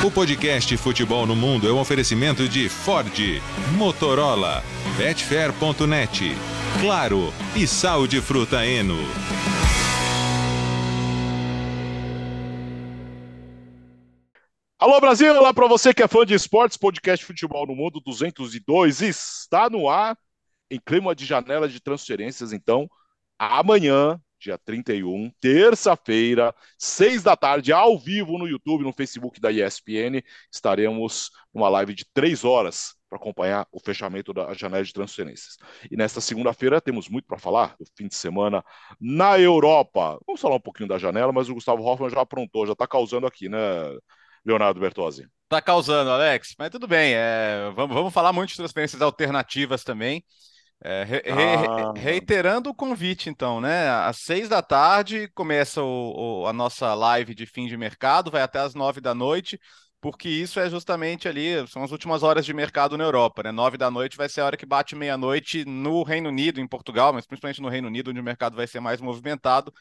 [0.00, 3.12] O podcast Futebol no Mundo é um oferecimento de Ford,
[3.76, 4.64] Motorola,
[4.96, 6.32] Betfair.net,
[6.80, 8.96] Claro e Sal de Fruta Eno.
[14.76, 19.02] Alô Brasil, olá para você que é fã de esportes, podcast Futebol no Mundo 202
[19.02, 20.18] está no ar
[20.68, 22.88] em clima de janela de transferências, então
[23.38, 30.22] amanhã, dia 31, terça-feira, seis da tarde, ao vivo no YouTube, no Facebook da ESPN,
[30.50, 35.56] estaremos numa live de três horas para acompanhar o fechamento da janela de transferências.
[35.90, 38.64] E nesta segunda-feira temos muito para falar do fim de semana
[39.00, 40.18] na Europa.
[40.26, 43.26] Vamos falar um pouquinho da janela, mas o Gustavo Hoffman já aprontou, já está causando
[43.26, 43.58] aqui, né,
[44.44, 45.28] Leonardo Bertozzi?
[45.48, 47.12] Tá causando, Alex, mas tudo bem.
[47.14, 50.24] É, vamos, vamos falar muito de transferências alternativas também.
[50.84, 51.92] É, re, ah.
[51.96, 53.88] reiterando o convite, então, né?
[53.88, 58.42] Às seis da tarde começa o, o, a nossa live de fim de mercado, vai
[58.42, 59.60] até às nove da noite,
[60.00, 63.52] porque isso é justamente ali, são as últimas horas de mercado na Europa, né?
[63.52, 67.12] Nove da noite vai ser a hora que bate meia-noite no Reino Unido, em Portugal,
[67.12, 69.72] mas principalmente no Reino Unido, onde o mercado vai ser mais movimentado.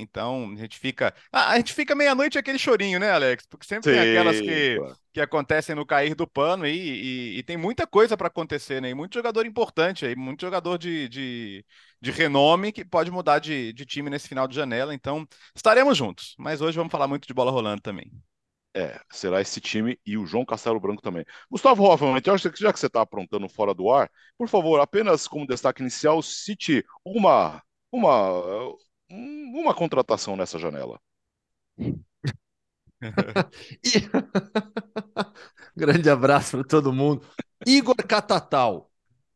[0.00, 1.14] Então, a gente fica.
[1.32, 3.46] Ah, a gente fica meia-noite aquele chorinho, né, Alex?
[3.46, 4.78] Porque sempre Sim, tem aquelas que,
[5.12, 8.90] que acontecem no cair do pano e, e, e tem muita coisa para acontecer, né?
[8.90, 11.64] E muito jogador importante aí, muito jogador de, de,
[12.00, 14.94] de renome que pode mudar de, de time nesse final de janela.
[14.94, 16.34] Então, estaremos juntos.
[16.38, 18.10] Mas hoje vamos falar muito de bola rolando também.
[18.76, 21.24] É, será esse time e o João Castelo Branco também.
[21.50, 25.46] Gustavo Hoffman, então, já que você está aprontando fora do ar, por favor, apenas como
[25.46, 28.72] destaque inicial, cite uma, uma
[29.10, 31.00] uma contratação nessa janela.
[33.82, 33.90] e...
[35.76, 37.24] Grande abraço para todo mundo.
[37.66, 38.90] Igor Catatal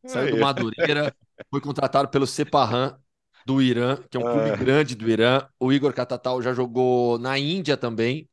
[0.05, 1.15] saiu do Madureira,
[1.49, 2.97] foi contratado pelo Sepahan
[3.45, 4.57] do Irã, que é um clube é.
[4.57, 5.47] grande do Irã.
[5.59, 8.29] O Igor Catatal já jogou na Índia também,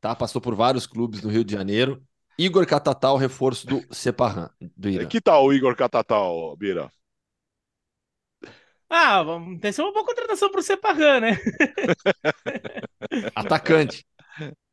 [0.00, 0.14] tá?
[0.14, 2.02] Passou por vários clubes no Rio de Janeiro.
[2.38, 5.06] Igor Catatal, reforço do Sepahan do Irã.
[5.06, 6.90] Que tal o Igor Catatal, Bira?
[8.94, 11.38] Ah, vamos ter uma boa contratação pro Separran, né?
[13.34, 14.04] Atacante.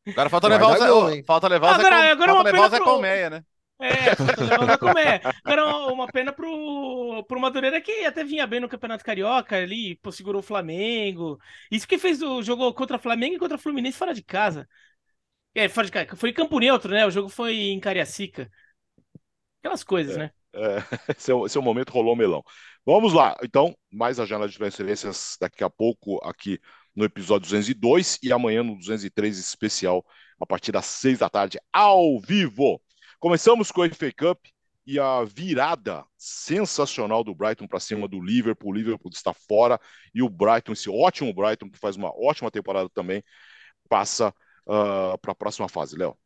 [0.06, 2.84] Agora falta levar, o, falta levar agora, Zé, agora falta levar o Zé pro...
[2.84, 3.44] Colmeia, né?
[3.80, 5.20] É, falta levar o Zé Colmeia.
[5.42, 10.12] Agora uma pena pro, pro Madureira que até vinha bem no Campeonato Carioca ali, pô,
[10.12, 11.38] segurou o Flamengo.
[11.70, 14.68] Isso que fez o jogou contra o Flamengo e contra o Fluminense fora de casa.
[15.54, 16.14] É, fora de casa.
[16.14, 17.06] Foi em Campo Neutro, né?
[17.06, 18.50] O jogo foi em Cariacica.
[19.60, 20.30] Aquelas coisas, é, né?
[20.52, 22.44] É, é, é o momento rolou melão.
[22.86, 26.58] Vamos lá, então, mais a janela de transferências daqui a pouco aqui
[26.96, 30.04] no episódio 202 e amanhã no 203 especial
[30.40, 32.80] a partir das 6 da tarde ao vivo.
[33.18, 34.46] Começamos com a FA Cup
[34.86, 38.70] e a virada sensacional do Brighton para cima do Liverpool.
[38.70, 39.78] O Liverpool está fora
[40.14, 43.22] e o Brighton, esse ótimo Brighton que faz uma ótima temporada também,
[43.90, 44.30] passa
[44.66, 46.16] uh, para a próxima fase, Léo.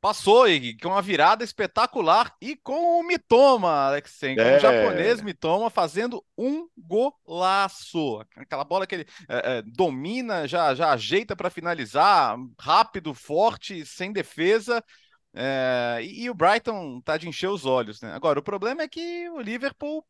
[0.00, 4.56] Passou e com uma virada espetacular e com o Mitoma, Alexei, é.
[4.56, 8.24] o japonês Mitoma fazendo um golaço.
[8.34, 14.10] Aquela bola que ele é, é, domina, já, já ajeita para finalizar, rápido, forte, sem
[14.10, 14.82] defesa.
[15.34, 18.12] É, e, e, o Brighton tá de encher os olhos, né?
[18.14, 20.04] Agora, o problema é que o Liverpool.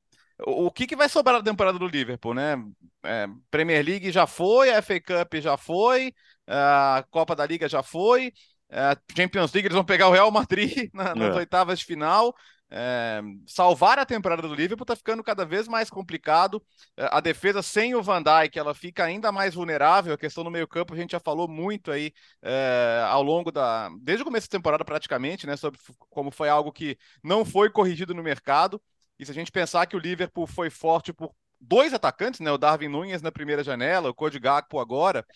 [0.46, 2.56] O, o que, que vai sobrar da temporada do Liverpool, né?
[3.02, 6.14] É, Premier League já foi, a FA Cup já foi,
[6.46, 8.32] a Copa da Liga já foi.
[8.70, 11.38] É, Champions League, eles vão pegar o Real Madrid na, nas é.
[11.38, 12.34] oitavas de final.
[12.72, 16.62] É, salvar a temporada do Liverpool está ficando cada vez mais complicado.
[16.96, 20.14] É, a defesa sem o Van Dijk ela fica ainda mais vulnerável.
[20.14, 23.90] A questão do meio campo a gente já falou muito aí é, ao longo da
[24.00, 28.14] desde o começo da temporada praticamente, né, sobre como foi algo que não foi corrigido
[28.14, 28.80] no mercado.
[29.18, 32.56] E se a gente pensar que o Liverpool foi forte por dois atacantes, né, o
[32.56, 35.26] Darwin Nunes na primeira janela, o Cody Gakpo agora,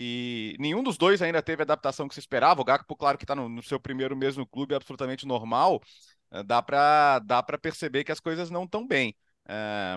[0.00, 2.60] e nenhum dos dois ainda teve a adaptação que se esperava.
[2.60, 5.82] O Gakpo, claro que está no, no, seu primeiro mês no clube, é absolutamente normal.
[6.30, 9.16] Eh, dá para dá perceber que as coisas não estão bem.
[9.48, 9.96] É,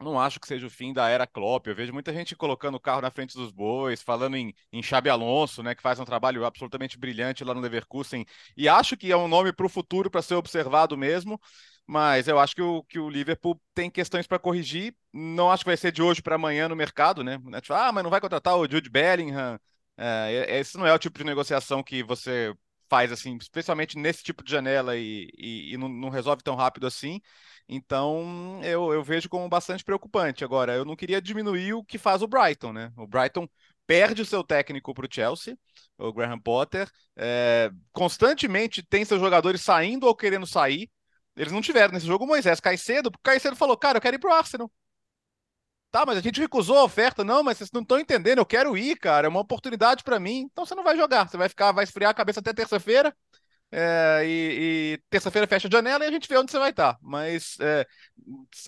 [0.00, 1.66] não acho que seja o fim da era Klopp.
[1.66, 5.10] Eu vejo muita gente colocando o carro na frente dos bois, falando em, em Xabi
[5.10, 8.24] Alonso, né, que faz um trabalho absolutamente brilhante lá no Leverkusen.
[8.56, 11.38] E acho que é um nome para o futuro para ser observado mesmo
[11.86, 14.94] mas eu acho que o, que o Liverpool tem questões para corrigir.
[15.12, 17.38] Não acho que vai ser de hoje para amanhã no mercado, né?
[17.60, 19.58] Tipo, ah, mas não vai contratar o Jude Bellingham.
[19.96, 22.54] É, esse não é o tipo de negociação que você
[22.88, 26.86] faz assim, especialmente nesse tipo de janela e, e, e não, não, resolve tão rápido
[26.86, 27.20] assim.
[27.68, 30.44] Então eu, eu vejo como bastante preocupante.
[30.44, 32.92] Agora, eu não queria diminuir o que faz o Brighton, né?
[32.96, 33.48] O Brighton
[33.86, 35.56] perde o seu técnico para o Chelsea,
[35.96, 40.90] o Graham Potter, é, constantemente tem seus jogadores saindo ou querendo sair.
[41.36, 44.16] Eles não tiveram nesse jogo o Moisés Caicedo, porque o Caicedo falou, cara, eu quero
[44.16, 44.70] ir pro Arsenal.
[45.90, 47.24] Tá, mas a gente recusou a oferta.
[47.24, 48.38] Não, mas vocês não estão entendendo.
[48.38, 49.26] Eu quero ir, cara.
[49.26, 50.48] É uma oportunidade para mim.
[50.50, 51.28] Então você não vai jogar.
[51.28, 53.14] Você vai ficar, vai esfriar a cabeça até terça-feira.
[53.72, 56.94] É, e, e terça-feira fecha a janela e a gente vê onde você vai estar.
[56.94, 56.98] Tá.
[57.02, 57.86] Mas é,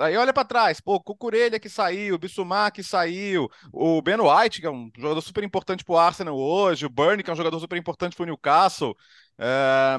[0.00, 4.66] aí olha para trás, pô, Cucurelha que saiu, Bissumar que saiu, o Ben White, que
[4.66, 7.60] é um jogador super importante para o Arsenal hoje, o Burnley, que é um jogador
[7.60, 8.96] super importante para o Newcastle.
[9.38, 9.98] É,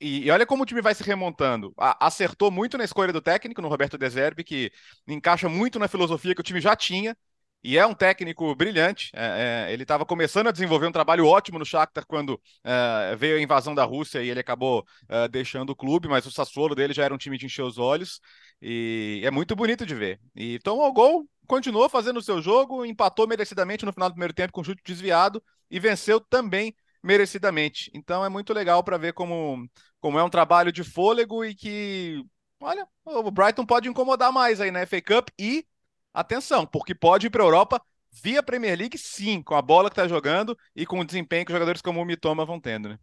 [0.00, 1.72] e, olha como o time vai se remontando.
[1.76, 4.70] Acertou muito na escolha do técnico, no Roberto Deserbi, que
[5.06, 7.16] encaixa muito na filosofia que o time já tinha.
[7.64, 9.10] E é um técnico brilhante.
[9.12, 13.38] É, é, ele estava começando a desenvolver um trabalho ótimo no Shakhtar quando é, veio
[13.38, 16.94] a invasão da Rússia e ele acabou é, deixando o clube, mas o Sassuolo dele
[16.94, 18.20] já era um time de encher os olhos.
[18.62, 20.20] E é muito bonito de ver.
[20.34, 24.34] E tomou o gol, continuou fazendo o seu jogo, empatou merecidamente no final do primeiro
[24.34, 26.72] tempo com chute desviado e venceu também
[27.02, 27.90] merecidamente.
[27.94, 29.68] Então é muito legal para ver como,
[30.00, 32.24] como é um trabalho de fôlego e que,
[32.60, 35.66] olha, o Brighton pode incomodar mais aí na FA Cup e
[36.14, 37.82] atenção, porque pode ir para a Europa
[38.22, 41.52] via Premier League, sim, com a bola que está jogando e com o desempenho que
[41.52, 42.98] jogadores como o Mitoma vão tendo, né?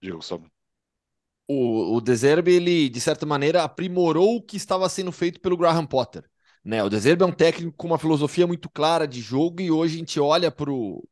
[0.00, 0.50] Diego, sobre.
[1.48, 5.86] O, o Deserbe, ele, de certa maneira, aprimorou o que estava sendo feito pelo Graham
[5.86, 6.24] Potter.
[6.64, 6.82] Né?
[6.82, 9.98] O Deserbe é um técnico com uma filosofia muito clara de jogo e hoje a
[9.98, 11.06] gente olha para o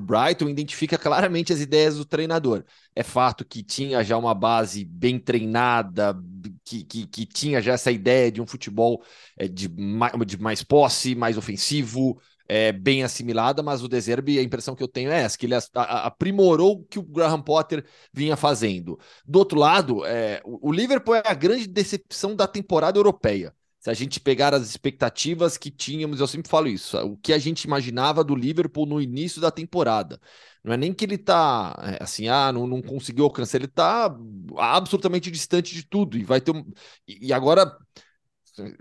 [0.00, 2.64] Brighton e identifica claramente as ideias do treinador.
[2.94, 6.16] É fato que tinha já uma base bem treinada,
[6.64, 9.02] que, que, que tinha já essa ideia de um futebol
[9.36, 14.42] é, de, mais, de mais posse, mais ofensivo, é, bem assimilada, mas o Deserbe, a
[14.42, 18.36] impressão que eu tenho é essa, que ele aprimorou o que o Graham Potter vinha
[18.36, 18.96] fazendo.
[19.26, 23.52] Do outro lado, é, o Liverpool é a grande decepção da temporada europeia
[23.84, 27.38] se a gente pegar as expectativas que tínhamos, eu sempre falo isso, o que a
[27.38, 30.18] gente imaginava do Liverpool no início da temporada.
[30.64, 34.06] Não é nem que ele tá é, assim, ah, não, não conseguiu alcançar, ele tá
[34.56, 36.64] absolutamente distante de tudo e vai ter um.
[37.06, 37.76] E agora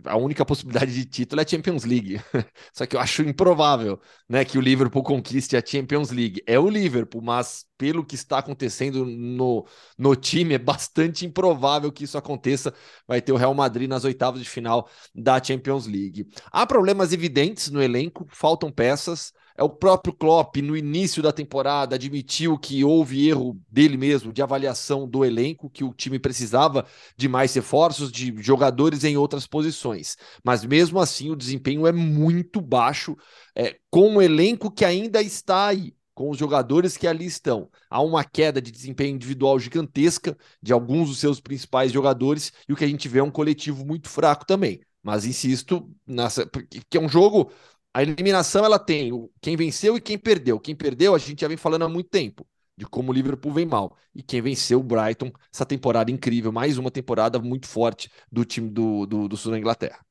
[0.06, 2.20] a única possibilidade de título é a Champions League.
[2.74, 4.00] Só que eu acho improvável,
[4.30, 6.42] né, que o Liverpool conquiste a Champions League.
[6.46, 9.66] É o Liverpool, mas pelo que está acontecendo no,
[9.98, 12.74] no time, é bastante improvável que isso aconteça.
[13.08, 16.28] Vai ter o Real Madrid nas oitavas de final da Champions League.
[16.52, 19.34] Há problemas evidentes no elenco, faltam peças.
[19.58, 24.42] É o próprio Klopp, no início da temporada, admitiu que houve erro dele mesmo de
[24.42, 26.86] avaliação do elenco, que o time precisava
[27.16, 30.18] de mais reforços, de jogadores em outras posições.
[30.44, 33.16] Mas mesmo assim, o desempenho é muito baixo,
[33.56, 37.70] é, com o elenco que ainda está aí com os jogadores que ali estão.
[37.90, 42.76] Há uma queda de desempenho individual gigantesca de alguns dos seus principais jogadores e o
[42.76, 44.82] que a gente vê é um coletivo muito fraco também.
[45.02, 46.50] Mas insisto, nessa,
[46.90, 47.52] que é um jogo
[47.94, 49.12] a eliminação ela tem
[49.42, 50.60] quem venceu e quem perdeu.
[50.60, 52.46] Quem perdeu, a gente já vem falando há muito tempo
[52.76, 53.96] de como o Liverpool vem mal.
[54.14, 58.70] E quem venceu o Brighton, essa temporada incrível, mais uma temporada muito forte do time
[58.70, 60.04] do, do, do sul da Inglaterra.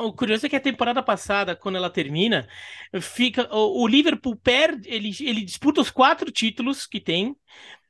[0.00, 2.48] o curioso é que a temporada passada, quando ela termina,
[3.00, 7.36] fica o, o, Liverpool perde, ele, ele disputa os quatro títulos que tem,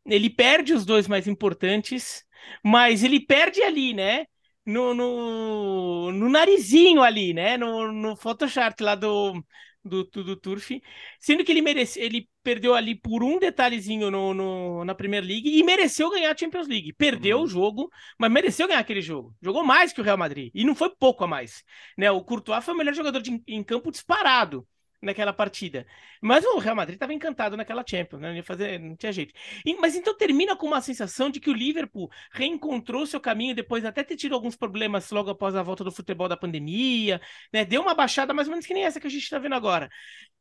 [0.05, 2.25] ele perde os dois mais importantes,
[2.63, 4.27] mas ele perde ali, né?
[4.65, 7.57] No, no, no narizinho ali, né?
[7.57, 9.45] No, no Photoshop lá do,
[9.85, 10.71] do, do, do Turf,
[11.19, 15.49] sendo que ele merece, ele perdeu ali por um detalhezinho no, no, na Premier League
[15.49, 16.93] e mereceu ganhar a Champions League.
[16.93, 17.45] Perdeu uhum.
[17.45, 19.35] o jogo, mas mereceu ganhar aquele jogo.
[19.43, 21.65] Jogou mais que o Real Madrid e não foi pouco a mais,
[21.97, 22.11] né?
[22.11, 24.67] O Courtois foi o melhor jogador de, em campo disparado
[25.03, 25.87] naquela partida.
[26.21, 28.29] Mas o Real Madrid estava encantado naquela Champions, né?
[28.29, 29.35] Não, ia fazer, não tinha jeito.
[29.67, 33.85] E, mas então termina com uma sensação de que o Liverpool reencontrou seu caminho depois
[33.85, 37.21] até ter tido alguns problemas logo após a volta do futebol da pandemia,
[37.53, 37.65] né?
[37.65, 39.91] Deu uma baixada mais ou menos que nem essa que a gente está vendo agora.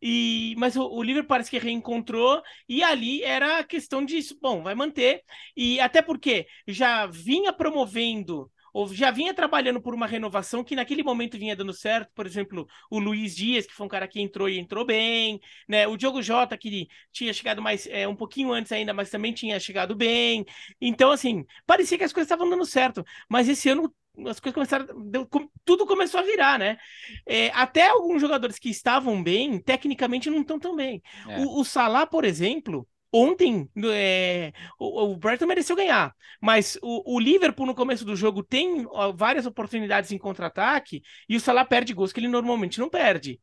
[0.02, 4.38] E, mas o, o Liverpool parece que reencontrou e ali era a questão disso.
[4.42, 5.24] Bom, vai manter.
[5.56, 11.04] E até porque já vinha promovendo ou já vinha trabalhando por uma renovação que naquele
[11.04, 14.50] momento vinha dando certo, por exemplo, o Luiz Dias, que foi um cara que entrou
[14.50, 15.88] e entrou bem, né?
[15.88, 19.60] O Diogo Jota, que tinha chegado mais é, um pouquinho antes ainda, mas também tinha
[19.60, 20.46] chegado bem.
[20.80, 23.94] Então, assim, parecia que as coisas estavam dando certo, mas esse ano
[24.28, 25.28] as coisas começaram, deu,
[25.64, 26.78] tudo começou a virar, né?
[27.26, 31.02] É, até alguns jogadores que estavam bem, tecnicamente não estão tão bem.
[31.28, 31.40] É.
[31.40, 37.20] O, o Salah, por exemplo, Ontem, é, o, o, Brighton mereceu ganhar, mas o, o,
[37.20, 41.94] Liverpool no começo do jogo tem ó, várias oportunidades em contra-ataque e o Salah perde
[41.94, 43.40] gols que ele normalmente não perde.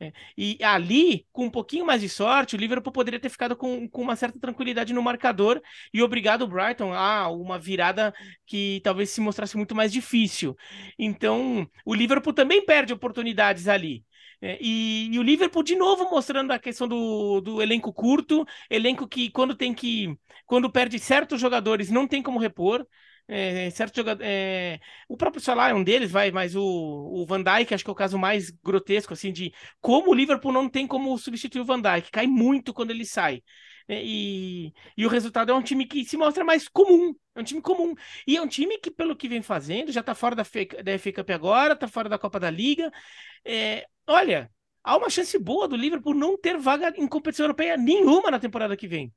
[0.00, 3.88] É, e ali, com um pouquinho mais de sorte, o Liverpool poderia ter ficado com,
[3.88, 5.62] com uma certa tranquilidade no marcador
[5.94, 8.12] e obrigado o Brighton a uma virada
[8.44, 10.56] que talvez se mostrasse muito mais difícil.
[10.98, 14.04] Então, o Liverpool também perde oportunidades ali.
[14.44, 19.06] É, e, e, o Liverpool de novo mostrando a questão do, do elenco curto, elenco
[19.06, 22.84] que quando tem que quando perde certos jogadores não tem como repor.
[23.28, 27.40] É, certo jogador, é, o próprio Salah é um deles, vai, mas o, o Van
[27.40, 30.88] Dijk acho que é o caso mais grotesco, assim, de como o Liverpool não tem
[30.88, 33.40] como substituir o Van Dijk, cai muito quando ele sai.
[33.88, 37.14] É, e, e o resultado é um time que se mostra mais comum.
[37.34, 37.94] É um time comum.
[38.26, 40.42] E é um time que, pelo que vem fazendo, já está fora da,
[40.82, 42.90] da FA Cup agora, está fora da Copa da Liga.
[43.44, 44.50] É, olha,
[44.82, 48.76] há uma chance boa do Liverpool não ter vaga em competição europeia nenhuma na temporada
[48.76, 49.12] que vem.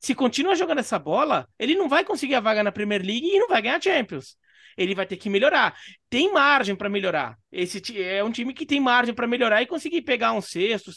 [0.00, 3.38] Se continua jogando essa bola, ele não vai conseguir a vaga na Premier League e
[3.38, 4.36] não vai ganhar Champions
[4.76, 5.76] ele vai ter que melhorar.
[6.08, 7.36] Tem margem para melhorar.
[7.52, 10.90] Esse é um time que tem margem para melhorar e conseguir pegar um sexto,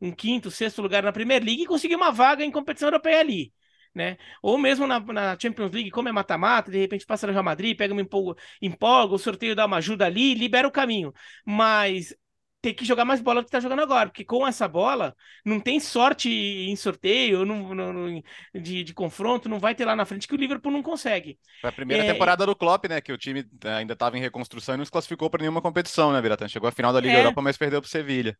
[0.00, 3.52] um, quinto, sexto lugar na Premier League e conseguir uma vaga em competição europeia ali.
[3.94, 4.16] Né?
[4.40, 7.76] Ou mesmo na, na Champions League, como é mata-mata, de repente passa no Real Madrid,
[7.76, 11.12] pega uma empolga, empolga, o sorteio dá uma ajuda ali, libera o caminho.
[11.44, 12.14] Mas
[12.60, 15.14] ter que jogar mais bola do que tá jogando agora, porque com essa bola
[15.44, 18.22] não tem sorte em sorteio, no, no,
[18.54, 21.38] de, de, confronto, não vai ter lá na frente que o Liverpool não consegue.
[21.60, 22.12] Foi a primeira é...
[22.12, 25.30] temporada do Klopp, né, que o time ainda estava em reconstrução e não se classificou
[25.30, 26.48] para nenhuma competição, né, Biratan?
[26.48, 27.20] Chegou à final da Liga é...
[27.20, 28.36] Europa, mas perdeu para o Sevilha.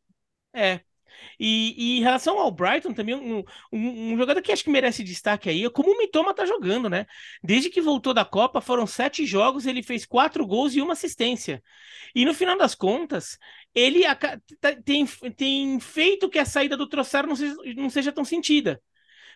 [0.53, 0.81] É,
[1.39, 5.03] e, e, em relação ao Brighton, também um, um, um, jogador que acho que merece
[5.03, 7.07] destaque aí é como o Mitoma tá jogando, né?
[7.43, 11.63] Desde que voltou da Copa, foram sete jogos, ele fez quatro gols e uma assistência.
[12.15, 13.39] E no final das contas,
[13.75, 14.03] ele
[14.61, 18.81] tá, tem, tem feito que a saída do Trossard não seja, não seja tão sentida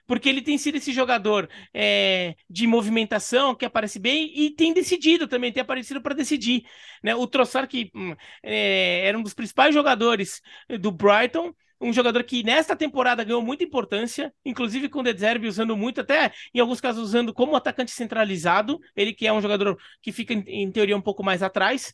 [0.07, 5.26] porque ele tem sido esse jogador é, de movimentação que aparece bem e tem decidido
[5.26, 6.64] também, tem aparecido para decidir.
[7.03, 7.14] Né?
[7.14, 10.41] O Trossard, que hum, é, era um dos principais jogadores
[10.81, 15.47] do Brighton, um jogador que nesta temporada ganhou muita importância, inclusive com o De Zerbi
[15.47, 19.78] usando muito, até em alguns casos usando como atacante centralizado, ele que é um jogador
[20.00, 21.93] que fica em, teoria um pouco mais atrás,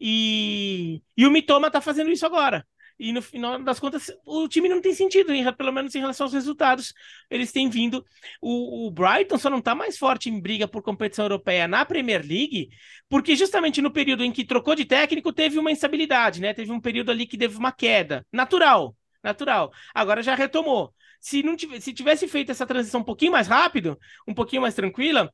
[0.00, 2.66] e, e o Mitoma está fazendo isso agora.
[2.98, 6.32] E no final das contas, o time não tem sentido, pelo menos em relação aos
[6.32, 6.94] resultados.
[7.28, 8.04] Eles têm vindo.
[8.40, 12.20] O, o Brighton só não está mais forte em briga por competição europeia na Premier
[12.20, 12.68] League,
[13.08, 16.54] porque justamente no período em que trocou de técnico, teve uma instabilidade, né?
[16.54, 18.24] Teve um período ali que teve uma queda.
[18.32, 19.72] Natural natural.
[19.94, 20.94] Agora já retomou.
[21.20, 24.74] Se não tivesse, se tivesse feito essa transição um pouquinho mais rápido, um pouquinho mais
[24.74, 25.32] tranquila,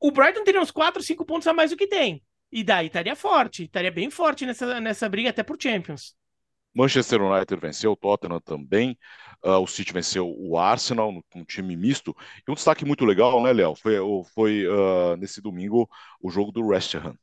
[0.00, 2.22] o Brighton teria uns 4, 5 pontos a mais do que tem.
[2.50, 6.14] E daí estaria forte, estaria bem forte nessa, nessa briga até por Champions.
[6.74, 8.98] Manchester United venceu, o Tottenham também,
[9.42, 12.14] uh, o City venceu o Arsenal, com um time misto.
[12.46, 13.74] E um destaque muito legal, né, Léo?
[13.74, 13.94] Foi,
[14.34, 15.88] foi uh, nesse domingo
[16.20, 17.16] o jogo do West Ham.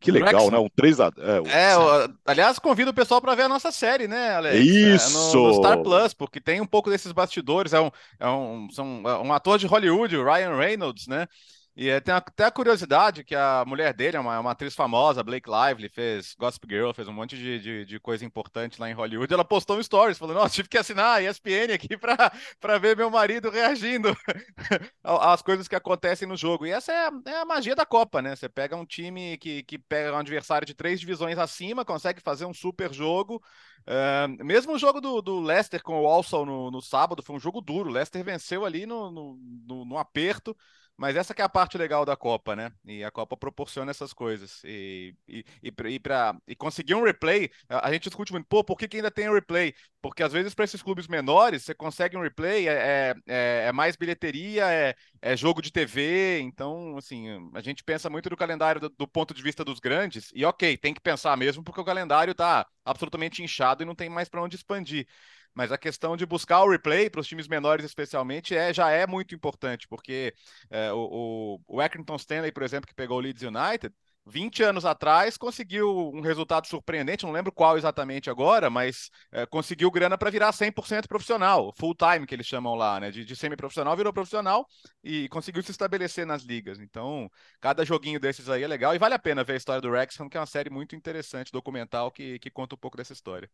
[0.00, 0.58] Que legal, né?
[0.58, 1.12] Um 3x.
[1.18, 4.56] É, é aliás, convido o pessoal para ver a nossa série, né, Alex?
[4.58, 5.36] Isso!
[5.36, 7.74] É, no, no, Star Plus, porque tem um pouco desses bastidores.
[7.74, 11.28] É um, é um, são, é um ator de Hollywood, o Ryan Reynolds, né?
[11.76, 14.74] E é, tem até a curiosidade que a mulher dele é uma, é uma, atriz
[14.74, 18.90] famosa, Blake Lively, fez Gossip Girl, fez um monte de, de, de, coisa importante lá
[18.90, 19.32] em Hollywood.
[19.32, 23.08] Ela postou um stories falando: Nossa, tive que assinar a ESPN aqui para ver meu
[23.08, 24.14] marido reagindo
[25.02, 26.66] às coisas que acontecem no jogo.
[26.66, 28.34] E essa é a, é a, magia da Copa, né?
[28.34, 32.46] Você pega um time que, que pega um adversário de três divisões acima, consegue fazer
[32.46, 33.40] um super jogo.
[33.86, 37.40] Uh, mesmo o jogo do, do Leicester com o Walsall no, no sábado foi um
[37.40, 37.90] jogo duro.
[37.90, 40.54] O Leicester venceu ali no, no, no aperto.
[41.00, 42.70] Mas essa que é a parte legal da Copa, né?
[42.84, 44.62] E a Copa proporciona essas coisas.
[44.64, 48.76] E, e, e, e, pra, e conseguir um replay, a, gente discute muito, pô, por
[48.76, 49.72] que, que ainda tem um replay?
[50.02, 53.72] Porque às vezes para esses clubes menores, você consegue um replay, é, é, é, é
[53.72, 56.40] mais bilheteria, é, é, jogo de TV.
[56.40, 60.30] Então, assim, a gente pensa muito do calendário do, do, ponto de vista dos grandes.
[60.34, 64.10] E ok, tem que pensar mesmo, porque o calendário tá absolutamente inchado e não tem
[64.10, 65.06] mais para onde expandir.
[65.54, 69.06] Mas a questão de buscar o replay para os times menores, especialmente, é, já é
[69.06, 70.34] muito importante, porque
[70.70, 71.82] é, o, o,
[72.16, 73.94] Stanley, por exemplo, que pegou o Leeds United,
[74.26, 79.90] 20 anos atrás conseguiu um resultado surpreendente, não lembro qual exatamente agora, mas é, conseguiu
[79.90, 83.10] grana para virar 100% profissional, full time que eles chamam lá, né?
[83.10, 84.66] De, de semi-profissional virou profissional
[85.02, 86.78] e conseguiu se estabelecer nas ligas.
[86.78, 87.30] Então,
[87.60, 90.28] cada joguinho desses aí é legal e vale a pena ver a história do Wrexham,
[90.28, 93.48] que é uma série muito interessante, documental, que, que conta um pouco dessa história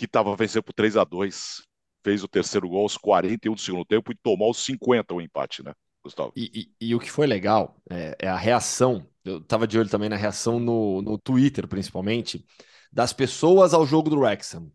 [0.00, 1.60] que estava vencendo por 3 a 2
[2.02, 5.62] fez o terceiro gol aos 41 do segundo tempo e tomou aos 50 o empate,
[5.62, 6.32] né, Gustavo?
[6.34, 9.90] E, e, e o que foi legal é, é, a reação, eu estava de olho
[9.90, 12.42] também na reação no, no Twitter, principalmente,
[12.90, 14.72] das pessoas ao jogo do Wrexham.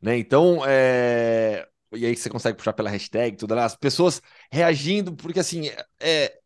[0.00, 0.16] Né?
[0.16, 1.66] Então, é...
[1.92, 6.37] e aí você consegue puxar pela hashtag, tudo lá, as pessoas reagindo, porque assim, é,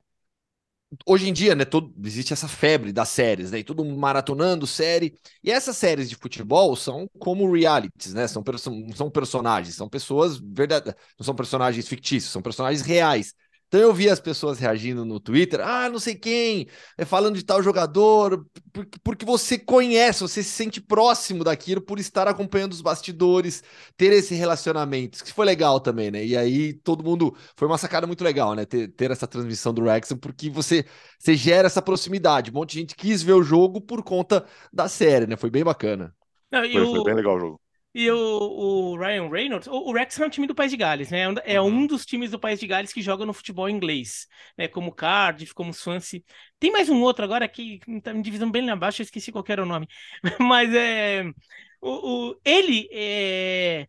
[1.07, 5.15] hoje em dia, né, todo, existe essa febre das séries, né, todo mundo maratonando série,
[5.43, 10.39] e essas séries de futebol são como realities, né, são, são, são personagens, são pessoas
[10.39, 13.35] verdadeiras, não são personagens fictícios, são personagens reais,
[13.73, 16.67] Então eu vi as pessoas reagindo no Twitter, ah, não sei quem,
[16.99, 18.47] é falando de tal jogador,
[19.03, 23.63] porque você conhece, você se sente próximo daquilo por estar acompanhando os bastidores,
[23.97, 26.23] ter esse relacionamento, isso que foi legal também, né?
[26.23, 28.67] E aí todo mundo, foi uma sacada muito legal, né?
[28.67, 30.85] Ter, ter essa transmissão do Wrexham, porque você,
[31.19, 32.51] você gera essa proximidade.
[32.51, 35.35] Um monte de gente quis ver o jogo por conta da série, né?
[35.37, 36.15] Foi bem bacana.
[36.51, 36.91] Não, foi, o...
[36.91, 37.62] foi bem legal o jogo.
[37.95, 41.11] E o, o, Ryan Reynolds, o, o Rex é um time do País de Gales,
[41.11, 41.25] né?
[41.45, 41.87] É um uhum.
[41.87, 44.67] dos times do País de Gales que joga no futebol inglês, né?
[44.67, 46.23] Como Cardiff, como Swansea.
[46.59, 49.45] Tem mais um outro agora que tá em divisão bem lá embaixo, eu esqueci qual
[49.47, 49.87] era o nome.
[50.41, 51.25] Mas é.
[51.81, 53.87] O, o, ele é,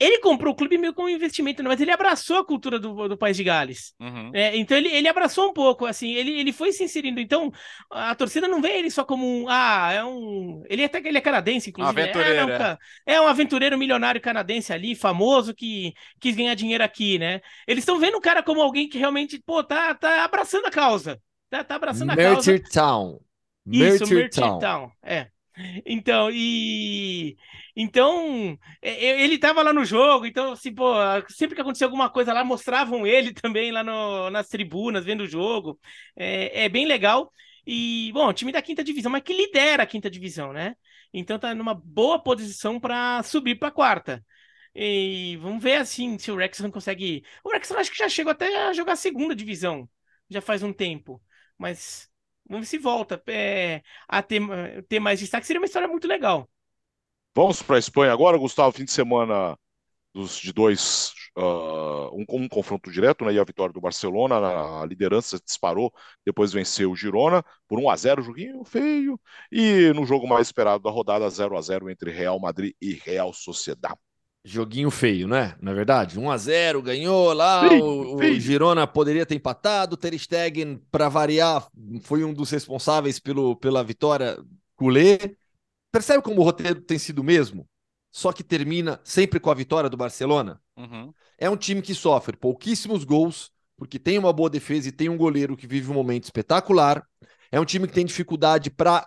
[0.00, 1.68] ele comprou o clube meio como investimento, né?
[1.68, 3.94] mas ele abraçou a cultura do, do País de Gales.
[3.98, 4.30] Uhum.
[4.32, 7.20] É, então ele, ele abraçou um pouco, assim, ele, ele foi se inserindo.
[7.20, 7.50] Então
[7.90, 9.48] a torcida não vê ele só como um.
[9.48, 10.62] Ah, é um.
[10.68, 12.00] Ele até que ele é canadense, inclusive.
[12.00, 17.18] Aventureiro, é, não, é um aventureiro milionário canadense ali, famoso, que quis ganhar dinheiro aqui,
[17.18, 17.40] né?
[17.66, 21.20] Eles estão vendo o cara como alguém que realmente, pô, tá, tá abraçando a causa.
[21.50, 22.72] Tá, tá abraçando a Mertir causa.
[22.72, 23.20] Town.
[23.66, 24.58] Isso, Mertir Town.
[24.58, 24.90] Town.
[25.02, 25.28] É.
[25.86, 27.36] Então, e.
[27.74, 30.92] Então, ele estava lá no jogo, então, assim, pô,
[31.28, 35.26] sempre que acontecia alguma coisa lá, mostravam ele também lá no, nas tribunas, vendo o
[35.28, 35.78] jogo.
[36.16, 37.32] É, é, bem legal.
[37.66, 40.74] E, bom, time da quinta divisão, mas que lidera a quinta divisão, né?
[41.12, 44.24] Então tá numa boa posição para subir para quarta.
[44.74, 47.24] E vamos ver, assim, se o Wrexham consegue.
[47.44, 49.88] O Wrexham acho que já chegou até a jogar a segunda divisão,
[50.30, 51.22] já faz um tempo.
[51.58, 52.08] Mas
[52.48, 54.40] Vamos se volta é, a ter,
[54.88, 55.46] ter mais destaque.
[55.46, 56.48] Seria uma história muito legal.
[57.34, 58.72] Vamos para a Espanha agora, Gustavo.
[58.72, 59.56] Fim de semana
[60.14, 63.32] dos, de dois, uh, um, um, confronto direto, né?
[63.32, 65.92] E a vitória do Barcelona, a liderança disparou,
[66.24, 69.20] depois venceu o Girona por 1 a 0 joguinho feio.
[69.52, 73.32] E no jogo mais esperado da rodada, 0 a 0 entre Real Madrid e Real
[73.32, 73.96] Sociedad.
[74.44, 75.56] Joguinho feio, né?
[75.60, 77.68] Na é verdade, 1 a 0 ganhou lá.
[77.68, 78.36] Feio, o, feio.
[78.36, 79.96] o, Girona poderia ter empatado.
[79.96, 81.68] Ter Stegen, para variar,
[82.02, 84.38] foi um dos responsáveis pelo, pela vitória
[84.76, 85.18] culé.
[85.92, 87.68] Percebe como o roteiro tem sido o mesmo?
[88.10, 90.60] Só que termina sempre com a vitória do Barcelona.
[90.76, 91.12] Uhum.
[91.36, 95.16] É um time que sofre pouquíssimos gols, porque tem uma boa defesa e tem um
[95.16, 97.06] goleiro que vive um momento espetacular.
[97.50, 99.06] É um time que tem dificuldade para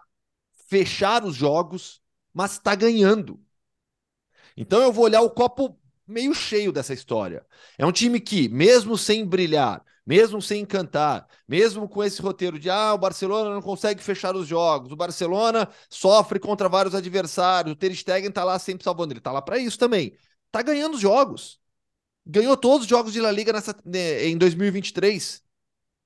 [0.69, 1.99] fechar os jogos,
[2.33, 3.39] mas está ganhando.
[4.61, 5.75] Então eu vou olhar o copo
[6.07, 7.43] meio cheio dessa história.
[7.79, 12.69] É um time que, mesmo sem brilhar, mesmo sem encantar, mesmo com esse roteiro de
[12.69, 17.75] ah, o Barcelona não consegue fechar os jogos, o Barcelona sofre contra vários adversários, o
[17.75, 20.13] Ter Stegen tá lá sempre salvando, ele tá lá para isso também.
[20.51, 21.59] Tá ganhando os jogos.
[22.23, 25.41] Ganhou todos os jogos de La Liga nessa, né, em 2023.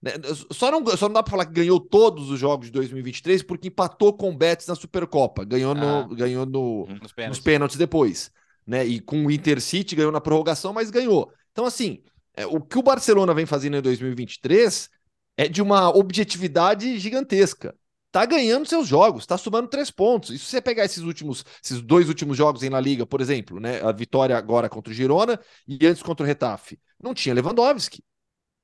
[0.02, 0.14] Né,
[0.52, 3.68] só não, só não dá para falar que ganhou todos os jogos de 2023 porque
[3.68, 5.44] empatou com o Betis na Supercopa.
[5.44, 7.38] Ganhou, no, ah, ganhou no, nos, pênaltis.
[7.38, 8.32] nos pênaltis depois.
[8.66, 8.86] Né?
[8.86, 11.32] E com o Intercity ganhou na prorrogação, mas ganhou.
[11.52, 12.04] Então, assim,
[12.36, 14.90] é, o que o Barcelona vem fazendo em 2023
[15.38, 17.76] é de uma objetividade gigantesca.
[18.12, 20.30] Tá ganhando seus jogos, tá somando três pontos.
[20.30, 23.60] E se você pegar esses últimos, esses dois últimos jogos em La Liga, por exemplo,
[23.60, 23.82] né?
[23.82, 28.02] A vitória agora contra o Girona e antes contra o Retafe, não tinha Lewandowski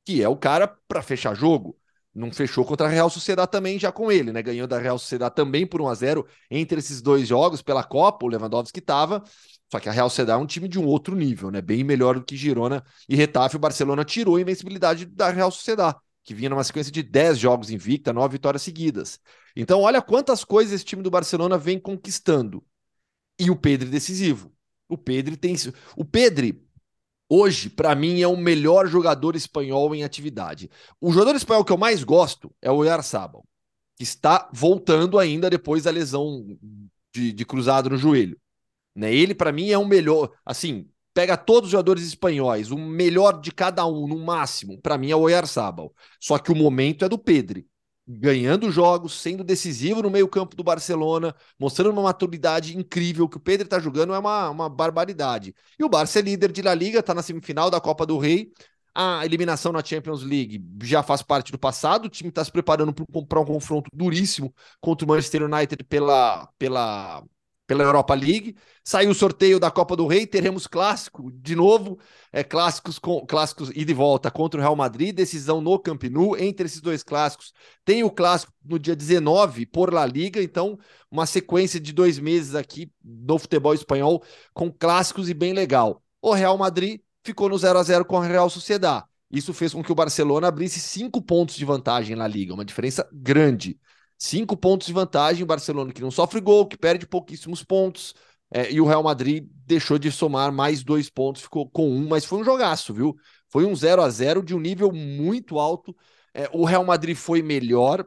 [0.05, 1.77] que é o cara para fechar jogo.
[2.13, 4.41] Não fechou contra a Real Sociedade também, já com ele, né?
[4.41, 8.25] Ganhou da Real Sociedade também por 1 a 0 entre esses dois jogos pela Copa,
[8.25, 9.23] o Lewandowski estava.
[9.71, 11.61] Só que a Real Sociedade é um time de um outro nível, né?
[11.61, 13.55] Bem melhor do que Girona e Retafe.
[13.55, 17.69] O Barcelona tirou a invencibilidade da Real Sociedade, que vinha numa sequência de 10 jogos
[17.69, 19.17] invicta, 9 vitórias seguidas.
[19.55, 22.61] Então, olha quantas coisas esse time do Barcelona vem conquistando.
[23.39, 24.51] E o Pedro decisivo.
[24.89, 25.55] O Pedro tem.
[25.95, 26.53] O Pedro
[27.29, 30.69] hoje, para mim, é o melhor jogador espanhol em atividade.
[30.99, 33.47] O jogador espanhol que eu mais gosto é o Oyarzabal,
[33.95, 36.45] que está voltando ainda depois da lesão
[37.13, 38.37] de, de cruzado no joelho.
[38.95, 39.13] Né?
[39.13, 40.31] Ele, para mim, é o melhor.
[40.45, 45.11] Assim, pega todos os jogadores espanhóis, o melhor de cada um, no máximo, para mim
[45.11, 45.93] é o Oyarzabal.
[46.19, 47.63] Só que o momento é do Pedro
[48.07, 53.65] ganhando jogos, sendo decisivo no meio-campo do Barcelona, mostrando uma maturidade incrível que o Pedro
[53.65, 55.55] está jogando é uma, uma barbaridade.
[55.79, 58.51] E o Barça é líder de La Liga, está na semifinal da Copa do Rei.
[58.93, 62.05] A eliminação na Champions League já faz parte do passado.
[62.05, 67.23] O time está se preparando para um confronto duríssimo contra o Manchester United pela, pela
[67.71, 68.57] pela Europa League.
[68.83, 71.97] Saiu o sorteio da Copa do Rei, teremos clássico de novo,
[72.29, 76.37] é, clássicos com clássicos e de volta contra o Real Madrid, decisão no Camp Nou.
[76.37, 77.53] Entre esses dois clássicos,
[77.85, 80.77] tem o clássico no dia 19 por La Liga, então
[81.09, 84.21] uma sequência de dois meses aqui no futebol espanhol
[84.53, 86.03] com clássicos e bem legal.
[86.21, 89.05] O Real Madrid ficou no 0 a 0 com a Real Sociedad.
[89.31, 93.07] Isso fez com que o Barcelona abrisse cinco pontos de vantagem na liga, uma diferença
[93.13, 93.79] grande.
[94.23, 98.13] Cinco pontos de vantagem, o Barcelona que não sofre gol, que perde pouquíssimos pontos.
[98.51, 102.23] É, e o Real Madrid deixou de somar mais dois pontos, ficou com um, mas
[102.23, 103.15] foi um jogaço, viu?
[103.49, 105.95] Foi um 0 a 0 de um nível muito alto.
[106.35, 108.05] É, o Real Madrid foi melhor,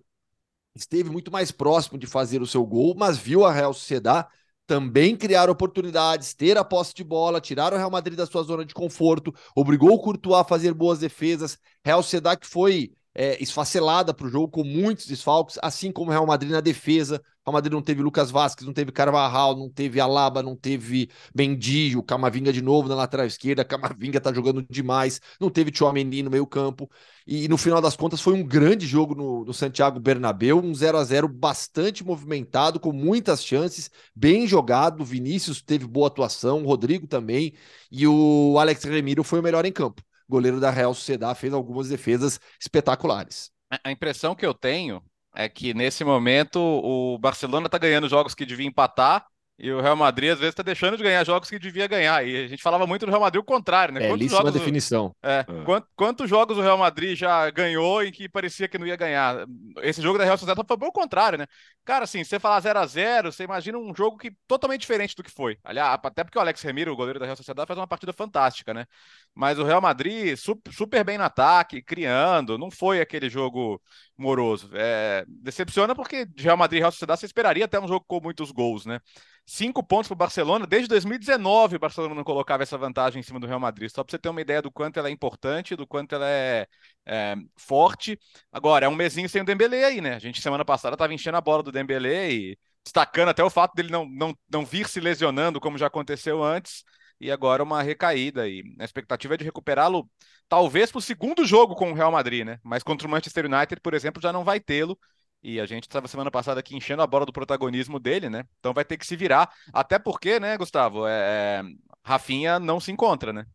[0.72, 4.29] esteve muito mais próximo de fazer o seu gol, mas viu a Real Sociedade
[4.68, 8.64] também criar oportunidades, ter a posse de bola, tirar o Real Madrid da sua zona
[8.64, 11.59] de conforto, obrigou o Courtois a fazer boas defesas.
[11.85, 16.12] Real Sociedade que foi é, esfacelada para o jogo, com muitos desfalques, assim como o
[16.12, 17.22] Real Madrid na defesa.
[17.46, 21.11] O Real Madrid não teve Lucas Vasquez, não teve Carvajal, não teve Alaba, não teve
[21.35, 26.22] Mendy, o Camavinga de novo na lateral esquerda, Camavinga tá jogando demais, não teve Tchouameni
[26.22, 26.90] no meio campo,
[27.27, 30.98] e, no final das contas foi um grande jogo no, no Santiago Bernabéu, um 0
[30.98, 37.07] a 0 bastante movimentado, com muitas chances, bem jogado, Vinícius teve boa atuação, o Rodrigo
[37.07, 37.53] também,
[37.92, 41.89] e o Alex Remiro foi o melhor em campo goleiro da Real Sociedade, fez algumas
[41.89, 43.51] defesas espetaculares.
[43.83, 45.03] A impressão que eu tenho
[45.35, 49.95] é que nesse momento o Barcelona está ganhando jogos que devia empatar e o Real
[49.95, 52.27] Madrid, às vezes, está deixando de ganhar jogos que devia ganhar.
[52.27, 54.01] E a gente falava muito do Real Madrid o contrário, né?
[54.01, 55.15] Belíssima jogos, definição.
[55.23, 55.65] É, é.
[55.65, 59.47] Quantos, quantos, jogos o Real Madrid já ganhou em que parecia que não ia ganhar?
[59.81, 61.47] Esse jogo da Real Sociedade foi o contrário, né?
[61.85, 65.23] Cara, assim, você falar 0 a 0 você imagina um jogo que totalmente diferente do
[65.23, 65.57] que foi.
[65.63, 68.75] Aliás, até porque o Alex Remiro, o goleiro da Real Sociedade, faz uma partida fantástica,
[68.75, 68.87] né?
[69.35, 73.83] Mas o Real Madrid, super bem no ataque, criando, não foi aquele jogo
[74.16, 74.70] moroso.
[74.73, 78.53] É, decepciona porque Real Madrid e Real Sociedade você esperaria até um jogo com muitos
[78.53, 79.01] gols, né?
[79.47, 80.66] Cinco pontos para o Barcelona.
[80.66, 83.90] Desde 2019 o Barcelona não colocava essa vantagem em cima do Real Madrid.
[83.90, 86.66] Só para você ter uma ideia do quanto ela é importante, do quanto ela é,
[87.05, 88.18] é forte.
[88.53, 90.14] Agora, é um mesinho sem o Dembélé aí, né?
[90.14, 93.75] A gente semana passada estava enchendo a bola do Dembélé e destacando até o fato
[93.75, 96.85] dele não, não, não vir se lesionando como já aconteceu antes.
[97.20, 98.48] E agora uma recaída.
[98.48, 100.09] E a expectativa é de recuperá-lo
[100.48, 102.59] talvez para o segundo jogo com o Real Madrid, né?
[102.62, 104.98] Mas contra o Manchester United, por exemplo, já não vai tê-lo.
[105.42, 108.44] E a gente estava semana passada aqui enchendo a bola do protagonismo dele, né?
[108.59, 109.50] Então vai ter que se virar.
[109.72, 111.07] Até porque, né, Gustavo?
[111.07, 111.61] É...
[111.61, 111.62] é
[112.07, 113.46] Rafinha não se encontra, né?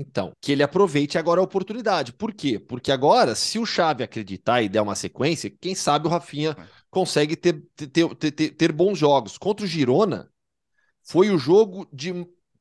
[0.00, 2.12] Então, que ele aproveite agora a oportunidade.
[2.12, 2.56] Por quê?
[2.56, 6.66] Porque agora, se o Xavi acreditar e der uma sequência, quem sabe o Rafinha é.
[6.88, 9.36] consegue ter, ter, ter, ter, ter bons jogos.
[9.36, 10.30] Contra o Girona,
[11.02, 12.12] foi o jogo de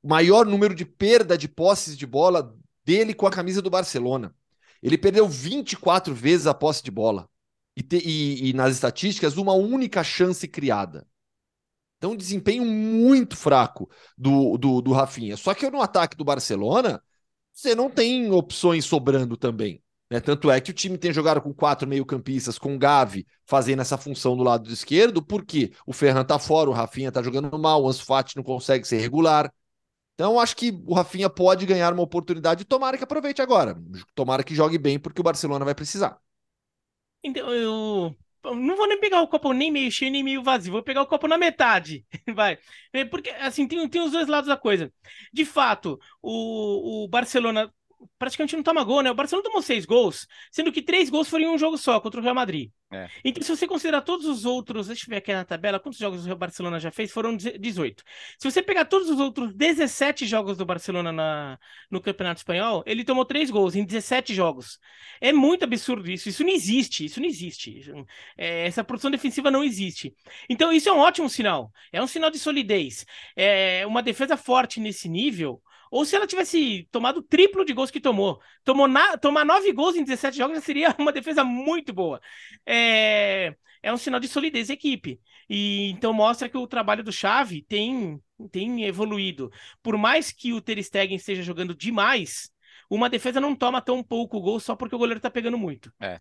[0.08, 4.34] maior número de perda de posses de bola dele com a camisa do Barcelona.
[4.82, 7.30] Ele perdeu 24 vezes a posse de bola
[7.76, 11.08] e, te, e, e nas estatísticas, uma única chance criada.
[11.98, 15.36] Então, um desempenho muito fraco do, do, do Rafinha.
[15.36, 17.02] Só que no ataque do Barcelona,
[17.52, 19.82] você não tem opções sobrando também.
[20.10, 20.20] Né?
[20.20, 23.98] Tanto é que o time tem jogado com quatro meio-campistas, com o Gavi fazendo essa
[23.98, 27.88] função do lado esquerdo, porque o Ferran tá fora, o Rafinha tá jogando mal, o
[27.90, 29.52] Ansu Fati não consegue ser regular.
[30.18, 32.66] Então, acho que o Rafinha pode ganhar uma oportunidade.
[32.66, 33.78] Tomara que aproveite agora.
[34.16, 36.20] Tomara que jogue bem, porque o Barcelona vai precisar.
[37.24, 38.16] Então, eu
[38.56, 41.08] não vou nem pegar o copo nem meio cheio nem meio vazio, vou pegar o
[41.08, 42.58] copo na metade, vai.
[42.94, 44.92] É, porque, assim, tem, tem os dois lados da coisa.
[45.34, 47.74] De fato, o, o Barcelona
[48.18, 49.12] praticamente não toma gol, né?
[49.12, 52.20] O Barcelona tomou seis gols, sendo que três gols foram em um jogo só contra
[52.20, 52.72] o Real Madrid.
[52.92, 53.10] É.
[53.24, 56.26] Então, se você considerar todos os outros, deixa eu ver aqui na tabela, quantos jogos
[56.26, 57.12] o Barcelona já fez?
[57.12, 58.04] Foram 18.
[58.40, 61.60] Se você pegar todos os outros 17 jogos do Barcelona na,
[61.92, 64.80] no Campeonato Espanhol, ele tomou três gols em 17 jogos.
[65.20, 66.30] É muito absurdo isso.
[66.30, 67.06] Isso não existe.
[67.06, 67.82] Isso não existe.
[68.38, 70.16] É, essa produção defensiva não existe.
[70.50, 71.72] Então, isso é um ótimo sinal.
[71.92, 73.06] É um sinal de solidez.
[73.36, 77.92] É uma defesa forte nesse nível ou se ela tivesse tomado o triplo de gols
[77.92, 78.42] que tomou.
[78.64, 82.20] Tomou na, tomar nove gols em 17 jogos já seria uma defesa muito boa.
[82.66, 85.20] É, é um sinal de solidez da equipe.
[85.50, 88.22] E então mostra que o trabalho do Xavi tem,
[88.52, 89.52] tem evoluído.
[89.82, 92.52] Por mais que o Ter Stegen esteja jogando demais,
[92.90, 95.92] uma defesa não toma tão pouco gol só porque o goleiro tá pegando muito.
[96.00, 96.20] É.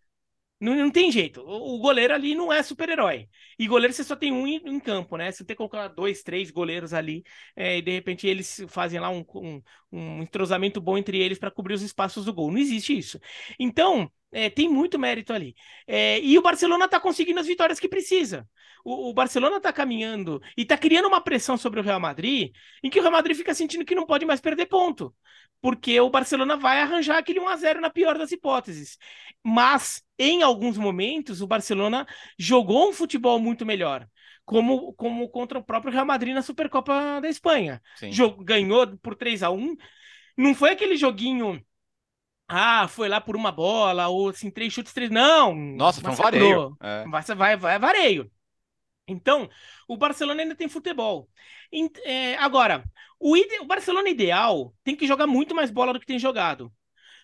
[0.59, 1.43] Não, não tem jeito.
[1.43, 3.29] O, goleiro ali não é super-herói.
[3.59, 5.31] E goleiro você só tem um em, em, campo, né?
[5.31, 9.11] Você tem que colocar dois, três goleiros ali é, e de repente eles fazem lá
[9.11, 12.51] um, um, um entrosamento bom entre eles para cobrir os espaços do gol.
[12.51, 13.21] Não existe isso.
[13.59, 15.55] Então, é, tem muito mérito ali.
[15.87, 18.49] É, e o Barcelona está conseguindo as vitórias que precisa.
[18.85, 22.89] O, o Barcelona está caminhando e está criando uma pressão sobre o Real Madrid, em
[22.89, 25.15] que o Real Madrid fica sentindo que não pode mais perder ponto.
[25.61, 28.99] Porque o Barcelona vai arranjar aquele 1 a 0 na pior das hipóteses.
[29.43, 32.07] Mas, em alguns momentos, o Barcelona
[32.39, 34.07] jogou um futebol muito melhor
[34.45, 37.83] como, como contra o próprio Real Madrid na Supercopa da Espanha.
[38.45, 39.77] ganhou por 3 a 1
[40.37, 41.61] Não foi aquele joguinho
[42.49, 45.11] ah, foi lá por uma bola, ou assim, três chutes, três.
[45.11, 45.55] Não!
[45.55, 46.77] Nossa, foi um vareio.
[46.81, 47.05] É.
[47.09, 48.31] Vai, vai, vai vareio.
[49.09, 49.49] Então,
[49.87, 51.29] o Barcelona ainda tem futebol.
[52.05, 52.85] É, agora,
[53.21, 53.59] o, ide...
[53.61, 56.73] o Barcelona ideal tem que jogar muito mais bola do que tem jogado.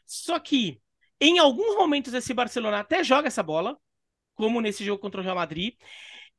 [0.07, 0.81] Só que,
[1.21, 3.79] em alguns momentos, esse Barcelona até joga essa bola,
[4.35, 5.75] como nesse jogo contra o Real Madrid.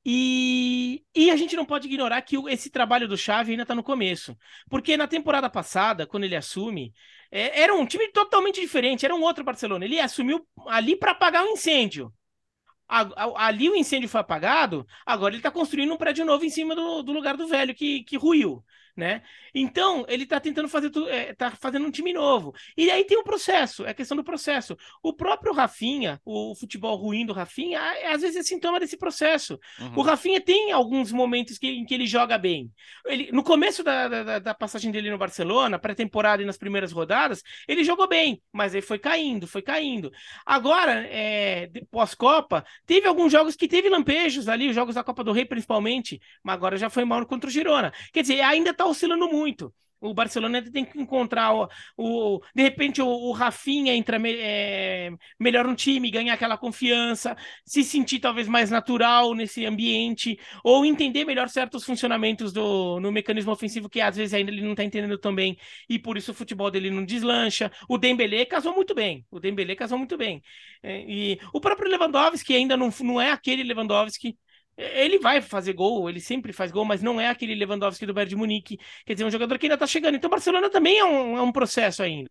[0.06, 3.84] E, e a gente não pode ignorar que esse trabalho do Xavi ainda está no
[3.84, 4.38] começo.
[4.70, 6.94] Porque na temporada passada, quando ele assume,
[7.32, 9.86] é, era um time totalmente diferente, era um outro Barcelona.
[9.86, 12.14] Ele assumiu ali para apagar um incêndio.
[13.38, 17.02] Ali o incêndio foi apagado, agora ele está construindo um prédio novo em cima do,
[17.04, 18.64] do lugar do velho que, que ruiu
[18.96, 19.22] né?
[19.54, 22.54] Então, ele tá tentando fazer tudo, é, tá fazendo um time novo.
[22.78, 24.78] E aí tem o processo, é a questão do processo.
[25.02, 29.60] O próprio Rafinha, o futebol ruim do Rafinha, às vezes é sintoma desse processo.
[29.80, 30.00] Uhum.
[30.00, 32.72] O Rafinha tem alguns momentos que, em que ele joga bem.
[33.06, 37.44] Ele, no começo da, da, da passagem dele no Barcelona, pré-temporada e nas primeiras rodadas,
[37.68, 40.12] ele jogou bem, mas aí foi caindo, foi caindo.
[40.46, 45.32] Agora, é, pós-Copa, teve alguns jogos que teve lampejos ali, os jogos da Copa do
[45.32, 47.92] Rei principalmente, mas agora já foi mal contra o Girona.
[48.12, 49.74] Quer dizer, ainda tá está oscilando muito.
[50.02, 55.66] O Barcelona tem que encontrar o, o de repente o, o Rafinha entra é, melhor
[55.66, 61.48] no time, ganhar aquela confiança, se sentir talvez mais natural nesse ambiente, ou entender melhor
[61.48, 65.34] certos funcionamentos do no mecanismo ofensivo que às vezes ainda ele não está entendendo tão
[65.34, 65.58] bem
[65.90, 67.72] e por isso o futebol dele não deslancha.
[67.88, 70.42] O Dembélé casou muito bem, o Dembélé casou muito bem.
[70.82, 74.38] É, e o próprio Lewandowski ainda não, não é aquele Lewandowski
[74.78, 78.30] ele vai fazer gol, ele sempre faz gol, mas não é aquele Lewandowski do Bayern
[78.30, 78.80] de Munique.
[79.06, 80.16] Quer dizer, um jogador que ainda tá chegando.
[80.16, 82.30] Então, o Barcelona também é um, é um processo ainda.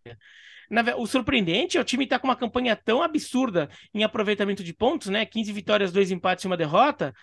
[0.71, 4.73] Na, o surpreendente é o time tá com uma campanha tão absurda em aproveitamento de
[4.73, 5.27] pontos, né?
[5.27, 7.15] 15 vitórias, 2 empates e uma derrota,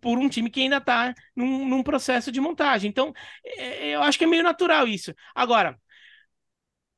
[0.00, 2.88] por um time que ainda está num, num, processo de montagem.
[2.88, 3.12] Então,
[3.44, 5.14] é, eu acho que é meio natural isso.
[5.34, 5.78] Agora,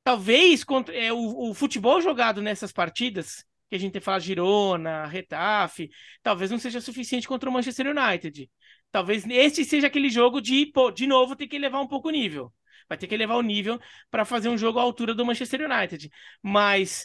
[0.04, 5.04] talvez contra, é, o, o futebol jogado nessas partidas que a gente tem falado Girona,
[5.06, 5.90] Retafe,
[6.22, 8.48] talvez não seja suficiente contra o Manchester United.
[8.92, 12.12] Talvez este seja aquele jogo de, pô, de novo, ter que levar um pouco o
[12.12, 12.52] nível.
[12.88, 13.80] Vai ter que levar o nível
[14.12, 16.08] para fazer um jogo à altura do Manchester United.
[16.40, 17.04] Mas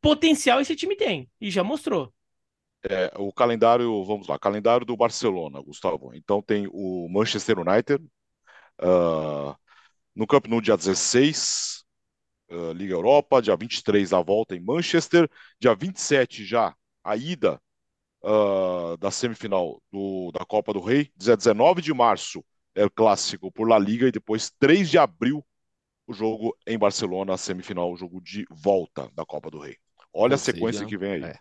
[0.00, 2.10] potencial esse time tem, e já mostrou.
[2.88, 6.14] É, o calendário, vamos lá, calendário do Barcelona, Gustavo.
[6.14, 8.02] Então tem o Manchester United
[8.80, 9.54] uh,
[10.14, 11.84] no Camp Nou dia 16,
[12.50, 15.28] uh, Liga Europa, dia 23 a volta em Manchester,
[15.60, 17.60] dia 27 já a ida
[18.22, 23.50] uh, da semifinal do, da Copa do Rei, dia 19 de março é o clássico
[23.50, 25.44] por La Liga e depois 3 de abril
[26.06, 29.76] o jogo em Barcelona, a semifinal, o jogo de volta da Copa do Rei.
[30.12, 31.24] Olha Ou a sequência seja, que vem aí.
[31.24, 31.38] É.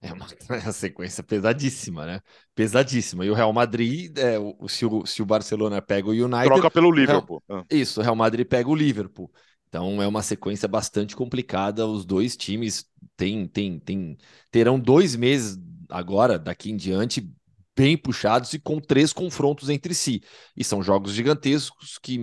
[0.00, 2.20] É uma, é uma, sequência pesadíssima, né?
[2.54, 3.24] Pesadíssima.
[3.24, 6.44] E o Real Madrid, é, o, se, o, se o Barcelona pega o United.
[6.44, 7.42] Troca pelo Liverpool.
[7.48, 7.66] Real, ah.
[7.70, 9.32] Isso, o Real Madrid pega o Liverpool.
[9.74, 11.84] Então é uma sequência bastante complicada.
[11.84, 14.16] Os dois times têm, têm, têm,
[14.48, 15.58] terão dois meses
[15.90, 17.28] agora, daqui em diante,
[17.76, 20.22] bem puxados e com três confrontos entre si.
[20.56, 22.20] E são jogos gigantescos que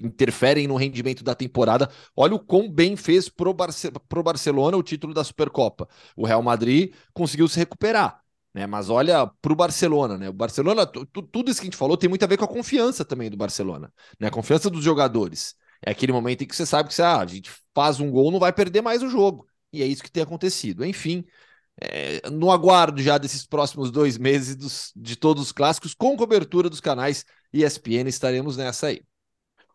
[0.00, 1.90] interferem no rendimento da temporada.
[2.16, 3.90] Olha o quão bem fez pro, Barce
[4.22, 5.88] Barcelona o título da Supercopa.
[6.16, 8.22] O Real Madrid conseguiu se recuperar.
[8.54, 10.28] Né, mas olha para o Barcelona, né?
[10.28, 13.04] O Barcelona, tudo isso que a gente falou tem muito a ver com a confiança
[13.04, 14.28] também do Barcelona, né?
[14.28, 15.56] A confiança dos jogadores.
[15.84, 18.30] É aquele momento em que você sabe que você, ah, a gente faz um gol,
[18.30, 19.46] não vai perder mais o jogo.
[19.72, 20.84] E é isso que tem acontecido.
[20.84, 21.24] Enfim,
[21.80, 26.70] é, no aguardo já desses próximos dois meses dos, de todos os clássicos, com cobertura
[26.70, 29.02] dos canais ESPN, estaremos nessa aí.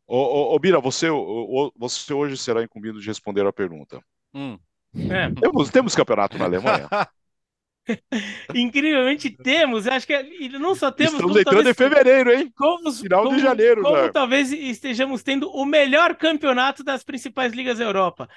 [0.07, 4.01] Ô, ô, ô Bira, você, ô, você hoje será incumbido de responder a pergunta.
[4.33, 4.57] Hum.
[4.95, 5.29] É.
[5.39, 6.87] Temos, temos campeonato na Alemanha?
[8.53, 10.23] Incrivelmente temos, acho que é,
[10.59, 11.13] não só temos.
[11.13, 12.53] Estamos entrando talvez, em fevereiro, hein?
[12.55, 14.09] Como, Final como, de janeiro, Como já.
[14.11, 18.29] talvez estejamos tendo o melhor campeonato das principais ligas da Europa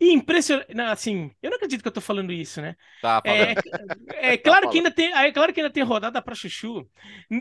[0.00, 0.80] impressionante.
[0.80, 2.74] Assim, eu não acredito que eu tô falando isso, né?
[3.02, 3.54] Tá, é,
[4.32, 6.88] é, claro tá que ainda tem, é claro que ainda tem rodada para chuchu.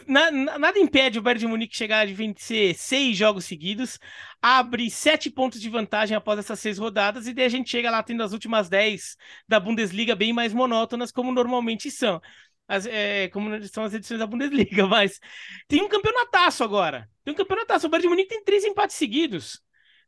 [0.05, 3.97] Na, na, nada impede o Bayern de Munique chegar a vencer seis jogos seguidos,
[4.41, 8.03] abre sete pontos de vantagem após essas seis rodadas e daí a gente chega lá
[8.03, 9.15] tendo as últimas dez
[9.47, 12.21] da Bundesliga bem mais monótonas como normalmente são.
[12.67, 15.19] As, é, como são as edições da Bundesliga, mas
[15.67, 17.09] tem um campeonataço agora.
[17.23, 17.87] Tem um campeonataço.
[17.87, 19.59] O Bayern de Munique tem três empates seguidos.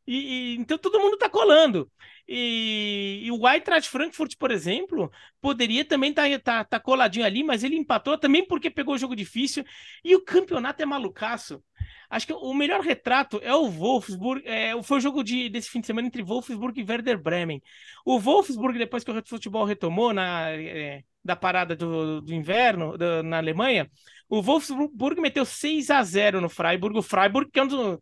[0.06, 1.90] E, e, então todo mundo está colando.
[2.28, 5.10] E, e, o Eintracht Frankfurt, por exemplo,
[5.40, 8.98] poderia também estar tá, tá, tá coladinho ali, mas ele empatou também porque pegou o
[8.98, 9.64] jogo difícil.
[10.04, 11.62] E o campeonato é malucaço.
[12.10, 14.42] Acho que o melhor retrato é o Wolfsburg.
[14.46, 17.62] É, foi o jogo de, desse fim de semana entre Wolfsburg e Werder Bremen.
[18.04, 23.22] O Wolfsburg, depois que o futebol retomou na, é, da parada do, do inverno do,
[23.22, 23.90] na Alemanha,
[24.32, 26.98] o Wolfsburg meteu 6 a 0 no Freiburg.
[26.98, 27.98] O Freiburg, que é um dos,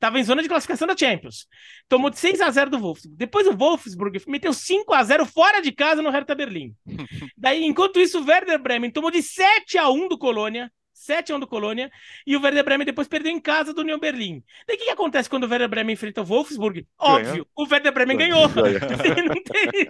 [0.00, 1.46] tava em zona de classificação da Champions.
[1.86, 3.18] Tomou de 6 a 0 do Wolfsburg.
[3.18, 6.74] Depois o Wolfsburg meteu 5 a 0 fora de casa no Hertha Berlim.
[7.36, 10.72] Daí, enquanto isso, o Werder Bremen tomou de 7 a 1 do Colônia.
[10.98, 11.90] 7 1 do Colônia,
[12.26, 14.42] e o Werder Bremen depois perdeu em casa do Union Berlim.
[14.66, 16.86] Daí o que, que acontece quando o Werder Bremen enfrenta o Wolfsburg?
[16.98, 18.48] Óbvio, o Werder Bremen ganhou.
[18.50, 19.88] não, tem...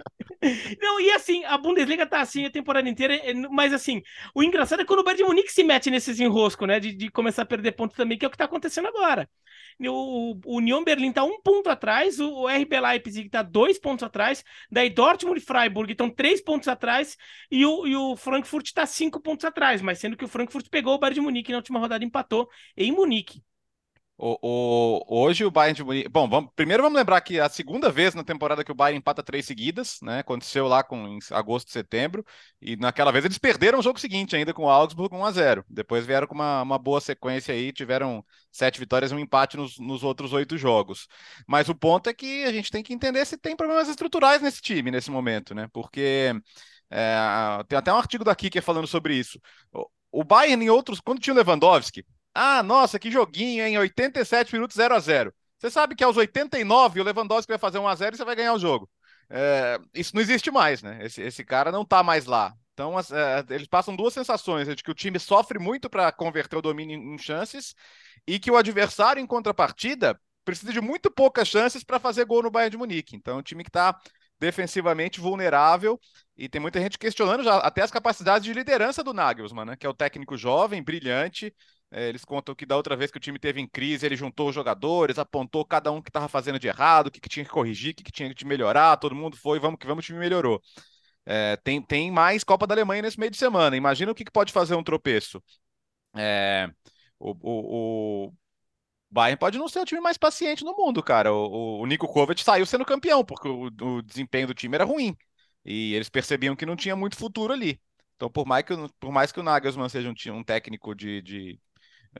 [0.81, 4.01] não, e assim, a Bundesliga tá assim a temporada inteira, é, mas assim,
[4.33, 7.09] o engraçado é quando o Bayern de Munique se mete nesses enroscos, né, de, de
[7.09, 9.27] começar a perder pontos também, que é o que tá acontecendo agora.
[9.87, 14.03] O, o Union Berlim está um ponto atrás, o, o RB Leipzig está dois pontos
[14.03, 17.15] atrás, daí Dortmund e Freiburg estão três pontos atrás
[17.49, 20.95] e o, e o Frankfurt está cinco pontos atrás, mas sendo que o Frankfurt pegou
[20.95, 23.41] o Bayern de Munique na última rodada empatou em Munique.
[24.21, 26.09] O, o, hoje o Bayern de Munique.
[26.09, 29.23] Bom, vamos, primeiro vamos lembrar que a segunda vez na temporada que o Bayern empata
[29.23, 30.19] três seguidas, né?
[30.19, 32.25] Aconteceu lá com, em agosto, setembro,
[32.61, 35.65] e naquela vez eles perderam o jogo seguinte ainda com o Augsburg 1 a 0
[35.69, 39.79] Depois vieram com uma, uma boa sequência aí, tiveram sete vitórias e um empate nos,
[39.79, 41.07] nos outros oito jogos.
[41.47, 44.61] Mas o ponto é que a gente tem que entender se tem problemas estruturais nesse
[44.61, 45.69] time nesse momento, né?
[45.71, 46.33] Porque
[46.91, 49.39] é, tem até um artigo da Kicker falando sobre isso.
[49.71, 54.53] O, o Bayern, em outros, quando tinha o Lewandowski, ah, nossa, que joguinho, em 87
[54.53, 57.95] minutos 0 a 0 Você sabe que aos 89 o Lewandowski vai fazer 1 a
[57.95, 58.89] 0 e você vai ganhar o jogo.
[59.29, 60.99] É, isso não existe mais, né?
[61.05, 62.53] Esse, esse cara não tá mais lá.
[62.73, 66.61] Então, é, eles passam duas sensações: de que o time sofre muito para converter o
[66.61, 67.75] domínio em chances
[68.25, 72.49] e que o adversário, em contrapartida, precisa de muito poucas chances para fazer gol no
[72.49, 73.15] Bayern de Munique.
[73.15, 73.95] Então, é um time que está
[74.39, 75.99] defensivamente vulnerável
[76.37, 79.75] e tem muita gente questionando já até as capacidades de liderança do Nagelsmann, né?
[79.75, 81.53] Que é o técnico jovem, brilhante,
[81.91, 84.49] é, eles contam que da outra vez que o time teve em crise, ele juntou
[84.49, 87.51] os jogadores, apontou cada um que estava fazendo de errado, o que, que, tinha que
[87.51, 90.19] corrigir, o que, que, tinha que melhorar, todo mundo foi, vamos que vamos, o time
[90.19, 90.61] melhorou.
[91.25, 93.75] É, tem, tem mais Copa da Alemanha nesse meio de semana.
[93.77, 95.43] Imagina o que, que pode fazer um tropeço.
[96.15, 96.69] É,
[97.19, 98.33] o, o, o
[99.11, 101.33] Bayern pode não ser o time mais paciente no mundo, cara.
[101.33, 105.15] O, o Nico Kovac saiu sendo campeão, porque o, o desempenho do time era ruim.
[105.65, 107.81] E eles percebiam que não tinha muito futuro ali.
[108.15, 111.59] Então, por mais que, por mais que o Nagelsmann seja um, um técnico de, de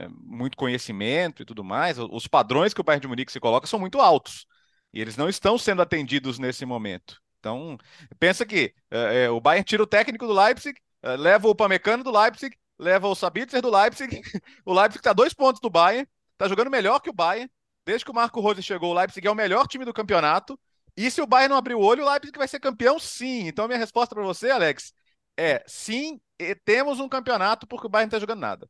[0.10, 3.80] muito conhecimento e tudo mais, os padrões que o Bayern de Munique se coloca são
[3.80, 4.46] muito altos.
[4.94, 7.22] E eles não estão sendo atendidos nesse momento.
[7.40, 7.78] Então,
[8.20, 12.04] pensa que é, é, o Bayern tira o técnico do Leipzig, é, leva o Pamecano
[12.04, 14.22] do Leipzig, leva o Sabitzer do Leipzig.
[14.66, 17.50] o Leipzig está dois pontos do Bayern, está jogando melhor que o Bayern.
[17.86, 20.60] Desde que o Marco Rose chegou, o Leipzig é o melhor time do campeonato.
[20.96, 23.48] E se o Bayern não abrir o olho, o Leipzig vai ser campeão, sim.
[23.48, 24.94] Então, minha resposta para você, Alex,
[25.38, 26.20] é sim,
[26.66, 28.70] temos um campeonato porque o Bayern não está jogando nada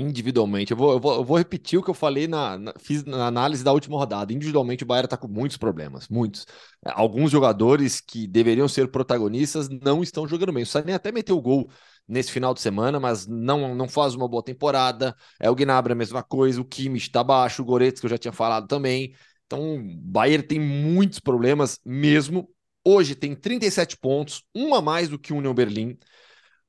[0.00, 0.72] individualmente.
[0.72, 3.26] Eu vou, eu vou, eu vou repetir o que eu falei na, na, fiz na
[3.26, 4.32] análise da última rodada.
[4.32, 6.46] Individualmente, o Bayern está com muitos problemas, muitos.
[6.84, 10.62] É, alguns jogadores que deveriam ser protagonistas não estão jogando bem.
[10.62, 11.70] O Sané até meteu o gol
[12.06, 15.14] nesse final de semana, mas não, não faz uma boa temporada.
[15.40, 18.18] É o Gnabry a mesma coisa, o Kimmich está baixo, o Goretzka que eu já
[18.18, 19.14] tinha falado também.
[19.46, 22.48] Então, o Bayern tem muitos problemas mesmo.
[22.84, 25.98] Hoje tem 37 pontos, um a mais do que o Union Berlim.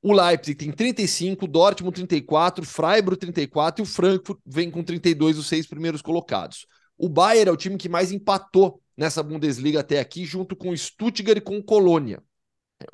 [0.00, 5.38] O Leipzig tem 35, o Dortmund 34, Freiburg 34 e o Frankfurt vem com 32,
[5.38, 6.66] os seis primeiros colocados.
[6.96, 10.76] O Bayern é o time que mais empatou nessa Bundesliga até aqui, junto com o
[10.76, 12.22] Stuttgart e com o Colônia.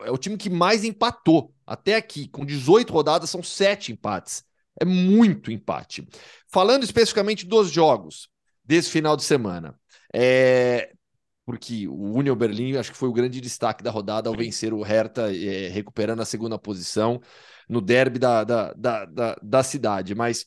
[0.01, 2.29] É o time que mais empatou até aqui.
[2.29, 4.45] Com 18 rodadas, são sete empates.
[4.81, 6.07] É muito empate.
[6.51, 8.29] Falando especificamente dos jogos
[8.65, 9.79] desse final de semana,
[10.13, 10.91] é
[11.45, 14.83] porque o Union Berlim acho que foi o grande destaque da rodada ao vencer o
[14.83, 17.21] Hertha, é, recuperando a segunda posição
[17.69, 20.15] no derby da, da, da, da, da cidade.
[20.15, 20.47] Mas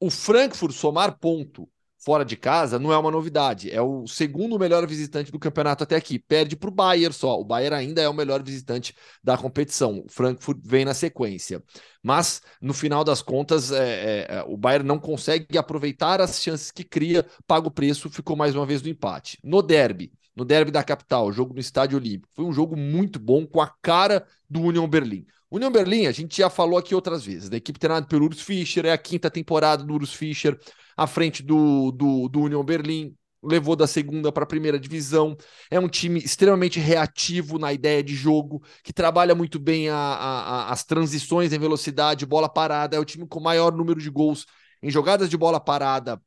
[0.00, 3.70] o Frankfurt somar ponto fora de casa não é uma novidade.
[3.70, 6.18] É o segundo melhor visitante do campeonato até aqui.
[6.18, 7.38] Perde para o Bayern só.
[7.38, 10.04] O Bayern ainda é o melhor visitante da competição.
[10.06, 11.62] O Frankfurt vem na sequência.
[12.02, 16.70] Mas, no final das contas, é, é, é, o Bayern não consegue aproveitar as chances
[16.70, 19.38] que cria, paga o preço, ficou mais uma vez no empate.
[19.42, 22.28] No derby, no derby da capital, jogo no Estádio Olímpico.
[22.32, 25.26] Foi um jogo muito bom, com a cara do Union Berlim.
[25.50, 28.86] Union Berlim, a gente já falou aqui outras vezes, da equipe treinada pelo Urs Fischer,
[28.86, 30.56] é a quinta temporada do Urs Fischer,
[30.96, 35.36] à frente do, do, do Union Berlim, levou da segunda para a primeira divisão.
[35.70, 40.40] É um time extremamente reativo na ideia de jogo, que trabalha muito bem a, a,
[40.40, 42.96] a, as transições em velocidade, bola parada.
[42.96, 44.46] É o time com maior número de gols
[44.80, 46.20] em jogadas de bola parada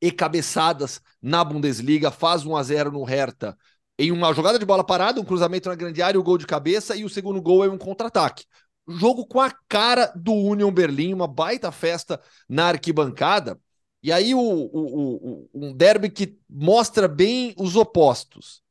[0.00, 3.56] e cabeçadas na Bundesliga, faz 1 a 0 no Hertha
[4.00, 6.46] em uma jogada de bola parada, um cruzamento na grande área, o um gol de
[6.46, 8.46] cabeça e o segundo gol é um contra-ataque.
[8.88, 13.60] Jogo com a cara do Union Berlim, uma baita festa na arquibancada.
[14.02, 18.62] E aí o, o, o, um derby que mostra bem os opostos,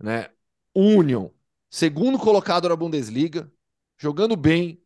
[0.00, 0.30] né?
[0.74, 1.28] Union,
[1.68, 3.52] segundo colocado na Bundesliga,
[3.98, 4.82] jogando bem,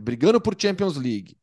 [0.00, 1.36] brigando por Champions League.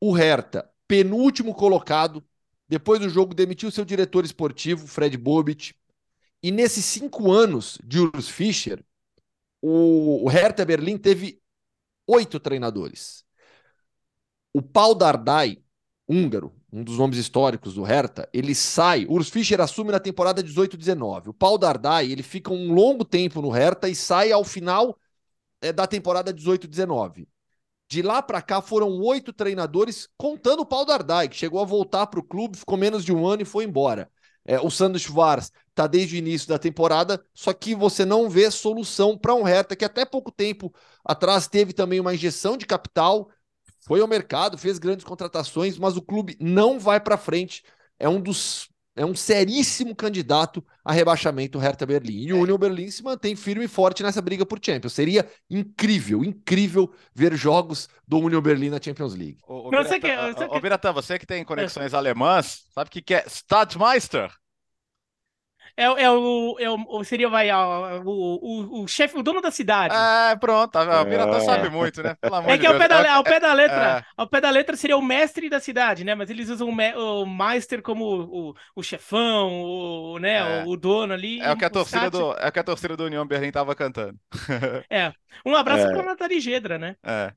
[0.00, 2.24] O Hertha, penúltimo colocado,
[2.70, 5.74] depois do jogo, demitiu seu diretor esportivo, Fred Bobit.
[6.40, 8.84] E nesses cinco anos de Urs Fischer,
[9.60, 11.42] o, Hertha Berlim teve
[12.06, 13.24] oito treinadores.
[14.54, 15.60] O Pau Dardai,
[16.06, 21.30] húngaro, um dos nomes históricos do Hertha, ele sai, Urs Fischer assume na temporada 18-19.
[21.30, 24.96] O Pau Dardai, ele fica um longo tempo no Hertha e sai ao final
[25.60, 27.26] é, da temporada 18-19.
[27.90, 32.06] De lá para cá foram oito treinadores, contando o Pau Dardai, que chegou a voltar
[32.06, 34.08] para o clube, ficou menos de um ano e foi embora.
[34.44, 38.48] É, o Sandro Schwarz está desde o início da temporada, só que você não vê
[38.48, 40.72] solução para um Hertha que até pouco tempo
[41.04, 43.28] atrás teve também uma injeção de capital,
[43.80, 47.64] foi ao mercado, fez grandes contratações, mas o clube não vai para frente.
[47.98, 52.26] É um dos é um seríssimo candidato a rebaixamento o Hertha Berlim.
[52.26, 52.40] E o é.
[52.40, 54.92] Union Berlim se mantém firme e forte nessa briga por Champions.
[54.92, 59.38] Seria incrível, incrível ver jogos do Union Berlim na Champions League.
[59.46, 61.96] Ô, Não, você, quer, você, ô, Biratã, você que tem conexões é.
[61.96, 64.30] alemãs, sabe o que, que é Stadtmeister?
[65.76, 67.04] É, é, o, é o.
[67.04, 69.94] Seria vai, o, o, o chefe, o dono da cidade.
[69.94, 70.76] É, pronto.
[70.76, 71.40] A Pirata é.
[71.40, 72.16] sabe muito, né?
[72.48, 73.98] é que ao pé, da, ao pé da letra.
[73.98, 74.04] É.
[74.16, 76.14] Ao pé da letra seria o mestre da cidade, né?
[76.14, 80.60] Mas eles usam o, o Meister como o, o chefão, o, né?
[80.60, 80.64] É.
[80.64, 81.40] o, dono ali.
[81.40, 83.74] É o que a torcida do, é o que a torcida do União Berlim tava
[83.74, 84.18] cantando.
[84.90, 85.12] é.
[85.44, 85.92] Um abraço é.
[85.92, 86.96] para Nathalie Gedra, né?
[87.04, 87.32] É.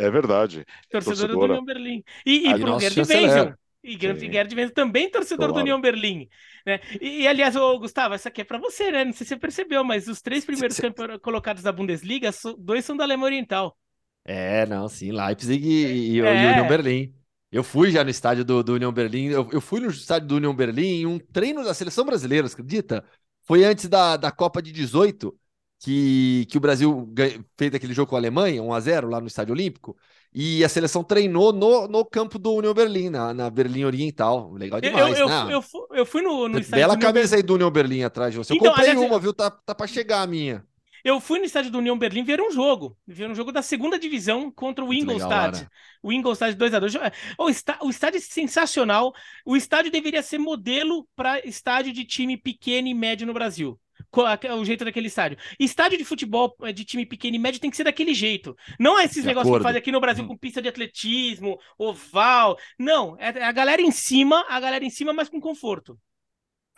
[0.00, 0.64] É verdade.
[0.90, 2.04] Torcedora, do União Berlim.
[2.24, 3.54] E, e pro Gerd Wenzel.
[3.88, 6.28] E Gerd Wenzel também torcedor do União Berlim.
[6.66, 6.80] Né?
[7.00, 9.04] E, e, aliás, ô, Gustavo, essa aqui é para você, né?
[9.04, 10.92] Não sei se você percebeu, mas os três primeiros cê...
[11.22, 13.76] colocados da Bundesliga, dois são da Alemanha Oriental.
[14.24, 16.42] É, não, sim, Leipzig e, é.
[16.44, 17.14] e União Berlim.
[17.50, 20.36] Eu fui já no estádio do, do União Berlim, eu, eu, fui no estádio do
[20.36, 23.02] União Berlim em um treino da seleção brasileira, acredita?
[23.46, 25.34] Foi antes da, da Copa de 18,
[25.80, 27.10] que, que o Brasil
[27.56, 29.96] fez aquele jogo com a Alemanha, 1x0 lá no Estádio Olímpico.
[30.34, 34.52] E a seleção treinou no, no campo do União Berlim, na, na Berlim Oriental.
[34.52, 35.54] Legal demais, eu, eu, né?
[35.54, 36.86] Eu, eu, fui no, no estádio.
[36.86, 38.52] Bela camisa aí do União Berlim atrás de você.
[38.52, 39.32] Eu então, comprei aliás, uma, viu?
[39.32, 40.64] Tá, tá para chegar a minha.
[41.04, 42.96] Eu fui no estádio do União Berlim ver um jogo.
[43.06, 45.66] Ver um jogo da segunda divisão contra o Ingolstadt.
[46.02, 47.12] O Ingolstadt 2x2.
[47.38, 49.14] O, está, o estádio é sensacional.
[49.46, 53.78] O estádio deveria ser modelo para estádio de time pequeno e médio no Brasil
[54.12, 55.38] o jeito daquele estádio.
[55.58, 58.56] Estádio de futebol eh, de time pequeno e médio tem que ser daquele jeito.
[58.78, 59.62] Não é esses de negócios acordo.
[59.62, 60.28] que fazem aqui no Brasil hum.
[60.28, 62.58] com pista de atletismo, oval.
[62.78, 65.98] Não, é a galera em cima, a galera em cima, mas com conforto.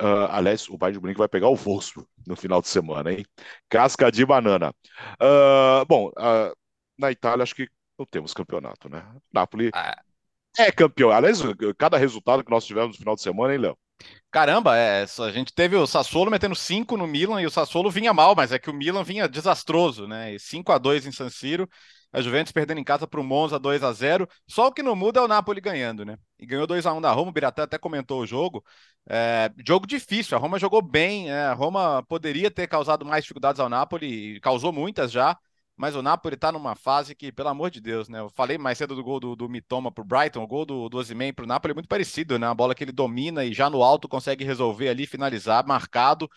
[0.00, 3.24] Uh, aliás, o Bayern de Munique vai pegar o Wolfsburg no final de semana, hein?
[3.68, 4.74] Casca de banana.
[5.20, 6.56] Uh, bom, uh,
[6.98, 7.68] na Itália acho que
[7.98, 9.04] não temos campeonato, né?
[9.30, 10.00] Napoli ah.
[10.58, 11.10] é campeão.
[11.10, 11.40] Aliás,
[11.76, 13.78] cada resultado que nós tivemos no final de semana, hein, Léo?
[14.30, 18.14] Caramba, é, a gente teve o Sassuolo metendo 5 no Milan e o Sassuolo vinha
[18.14, 20.36] mal, mas é que o Milan vinha desastroso, né?
[20.38, 21.68] 5 a 2 em San Siro,
[22.12, 24.94] a Juventus perdendo em casa para o Monza 2 a 0 Só o que não
[24.94, 26.16] muda é o Napoli ganhando, né?
[26.38, 28.64] E ganhou 2 a 1 da Roma, o Biratã até comentou o jogo.
[29.08, 33.58] É, jogo difícil, a Roma jogou bem, é, a Roma poderia ter causado mais dificuldades
[33.60, 35.36] ao Napoli, causou muitas já
[35.80, 38.20] mas o Napoli está numa fase que, pelo amor de Deus, né?
[38.20, 40.98] Eu falei mais cedo do gol do, do Mitoma pro Brighton, o gol do, do
[40.98, 42.46] Ozyman pro Napoli é muito parecido, né?
[42.46, 46.28] A bola que ele domina e já no alto consegue resolver ali, finalizar, marcado,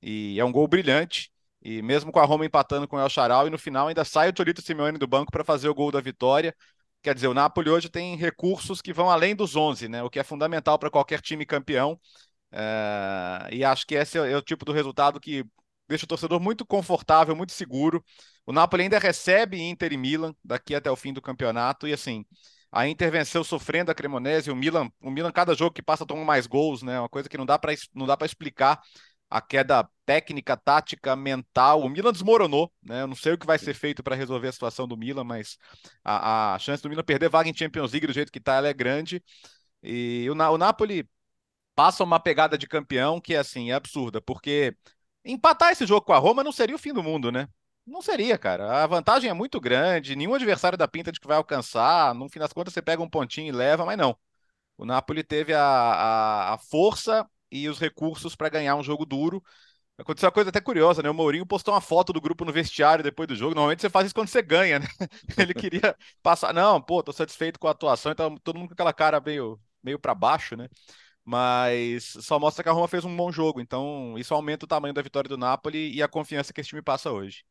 [0.00, 1.30] e é um gol brilhante.
[1.60, 4.30] E mesmo com a Roma empatando com o El Charal, e no final ainda sai
[4.30, 6.54] o Torito Simeone do banco para fazer o gol da vitória.
[7.02, 10.02] Quer dizer, o Napoli hoje tem recursos que vão além dos 11, né?
[10.02, 12.00] O que é fundamental para qualquer time campeão.
[12.50, 13.48] É...
[13.52, 15.44] E acho que esse é o tipo do resultado que
[15.88, 18.04] deixa o torcedor muito confortável, muito seguro.
[18.44, 22.24] O Napoli ainda recebe Inter e Milan daqui até o fim do campeonato e assim,
[22.70, 26.24] a Inter venceu sofrendo a Cremonese, o Milan, o Milan cada jogo que passa toma
[26.24, 26.98] mais gols, né?
[27.00, 28.80] Uma coisa que não dá para não dá para explicar
[29.28, 31.82] a queda técnica, tática, mental.
[31.82, 33.02] O Milan desmoronou, né?
[33.02, 35.56] Eu não sei o que vai ser feito para resolver a situação do Milan, mas
[36.04, 38.68] a, a, chance do Milan perder vaga em Champions League do jeito que está, ela
[38.68, 39.22] é grande.
[39.82, 41.08] E o, o Napoli
[41.74, 44.76] passa uma pegada de campeão que assim é absurda, porque
[45.26, 47.48] Empatar esse jogo com a Roma não seria o fim do mundo, né?
[47.86, 48.82] Não seria, cara.
[48.84, 52.14] A vantagem é muito grande, nenhum adversário da pinta de que vai alcançar.
[52.14, 54.16] No fim das contas, você pega um pontinho e leva, mas não.
[54.78, 59.42] O Napoli teve a, a, a força e os recursos para ganhar um jogo duro.
[59.98, 61.10] Aconteceu uma coisa até curiosa, né?
[61.10, 63.54] O Mourinho postou uma foto do grupo no vestiário depois do jogo.
[63.54, 64.86] Normalmente você faz isso quando você ganha, né?
[65.38, 66.52] Ele queria passar.
[66.52, 69.98] Não, pô, tô satisfeito com a atuação, então todo mundo com aquela cara meio, meio
[69.98, 70.68] para baixo, né?
[71.26, 73.60] Mas só mostra que a Roma fez um bom jogo.
[73.60, 76.80] Então, isso aumenta o tamanho da vitória do Napoli e a confiança que esse time
[76.80, 77.42] passa hoje.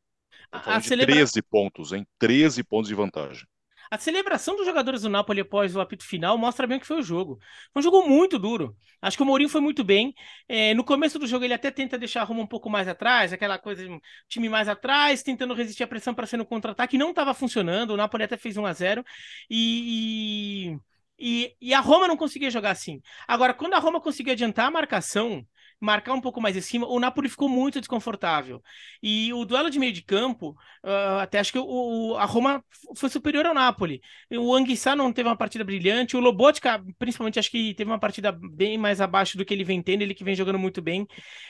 [0.50, 1.14] A, a celebra...
[1.14, 2.08] 13 pontos, hein?
[2.18, 3.46] 13 pontos de vantagem.
[3.92, 7.00] A celebração dos jogadores do Napoli após o apito final mostra bem o que foi
[7.00, 7.38] o jogo.
[7.74, 8.76] Foi um jogo muito duro.
[9.02, 10.14] Acho que o Mourinho foi muito bem.
[10.48, 13.32] É, no começo do jogo, ele até tenta deixar a Roma um pouco mais atrás,
[13.34, 16.98] aquela coisa de time mais atrás, tentando resistir à pressão para ser no contra-ataque.
[16.98, 17.92] Não estava funcionando.
[17.92, 19.06] O Napoli até fez 1 a 0
[19.50, 20.72] e...
[20.72, 20.95] e...
[21.18, 23.02] E, e, a Roma não conseguia jogar assim.
[23.28, 25.46] Agora, quando a Roma conseguia adiantar a marcação,
[25.80, 28.62] marcar um pouco mais em cima, o Napoli ficou muito desconfortável.
[29.02, 30.52] E o duelo de meio de campo,
[30.84, 32.64] uh, até acho que o, a Roma
[32.96, 34.02] foi superior ao Napoli.
[34.32, 38.32] O Anguissa não teve uma partida brilhante, o Lobotka, principalmente, acho que teve uma partida
[38.32, 41.06] bem mais abaixo do que ele vem tendo, ele que vem jogando muito bem.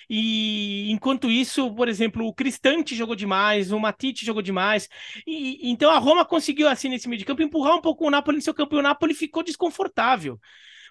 [0.09, 4.89] E enquanto isso, por exemplo, o Cristante jogou demais, o Matite jogou demais.
[5.25, 8.37] E, então a Roma conseguiu, assim, nesse meio de campo, empurrar um pouco o Napoli
[8.37, 10.39] no seu campo, e o Napoli ficou desconfortável.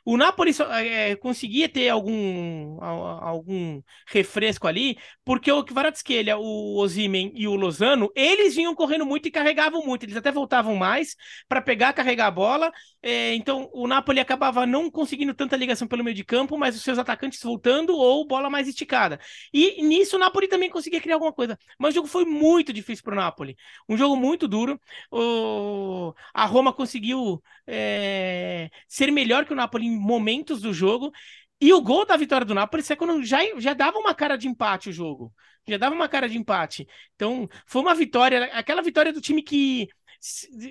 [0.04, 0.52] O Napoli
[0.82, 8.10] é, conseguia ter algum, algum refresco ali, porque o Kvaratskhelia, o Ozimen e o Lozano,
[8.14, 10.04] eles vinham correndo muito e carregavam muito.
[10.04, 11.16] Eles até voltavam mais
[11.48, 12.70] para pegar, carregar a bola.
[13.02, 16.82] É, então o Napoli acabava não conseguindo tanta ligação pelo meio de campo, mas os
[16.82, 19.18] seus atacantes voltando ou bola mais esticada.
[19.52, 21.58] E nisso o Napoli também conseguia criar alguma coisa.
[21.78, 23.56] Mas o jogo foi muito difícil para o Napoli.
[23.88, 24.78] Um jogo muito duro.
[25.10, 26.12] O...
[26.32, 28.68] A Roma conseguiu é...
[28.88, 31.12] ser melhor que o Napoli momentos do jogo.
[31.60, 34.48] E o gol da vitória do Napoli é quando já, já dava uma cara de
[34.48, 35.32] empate o jogo.
[35.66, 36.86] Já dava uma cara de empate.
[37.14, 39.88] Então, foi uma vitória, aquela vitória do time que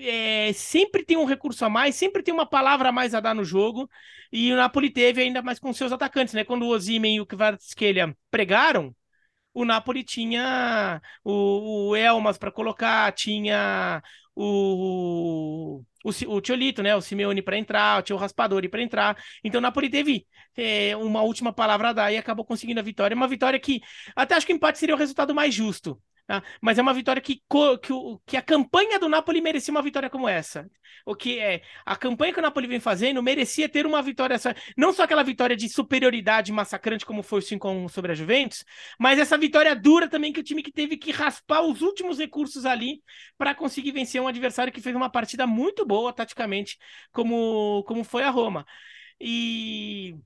[0.02, 3.34] é, sempre tem um recurso a mais, sempre tem uma palavra a mais a dar
[3.34, 3.88] no jogo.
[4.32, 6.44] E o Napoli teve ainda mais com seus atacantes, né?
[6.44, 8.94] Quando o Ozymen e o Kvaratskhelia pregaram,
[9.52, 14.02] o Napoli tinha o, o Elmas para colocar, tinha
[14.34, 16.94] o, o, o Tiolito, né?
[16.96, 19.16] O Simeone para entrar, o Raspadori para entrar.
[19.42, 20.26] Então o Napoli teve
[20.56, 23.14] é, uma última palavra a dar e acabou conseguindo a vitória.
[23.14, 23.80] Uma vitória que
[24.14, 26.00] até acho que o empate seria o resultado mais justo.
[26.26, 26.42] Tá?
[26.58, 27.92] Mas é uma vitória que, que,
[28.24, 30.70] que, a campanha do Napoli merecia uma vitória como essa.
[31.04, 34.36] O que é a campanha que o Napoli vem fazendo merecia ter uma vitória,
[34.74, 38.64] não só aquela vitória de superioridade massacrante como foi o 5 sobre a Juventus,
[38.98, 42.64] mas essa vitória dura também que o time que teve que raspar os últimos recursos
[42.64, 43.02] ali
[43.36, 46.78] para conseguir vencer um adversário que fez uma partida muito boa taticamente,
[47.12, 48.64] como, como foi a Roma.
[49.20, 50.16] E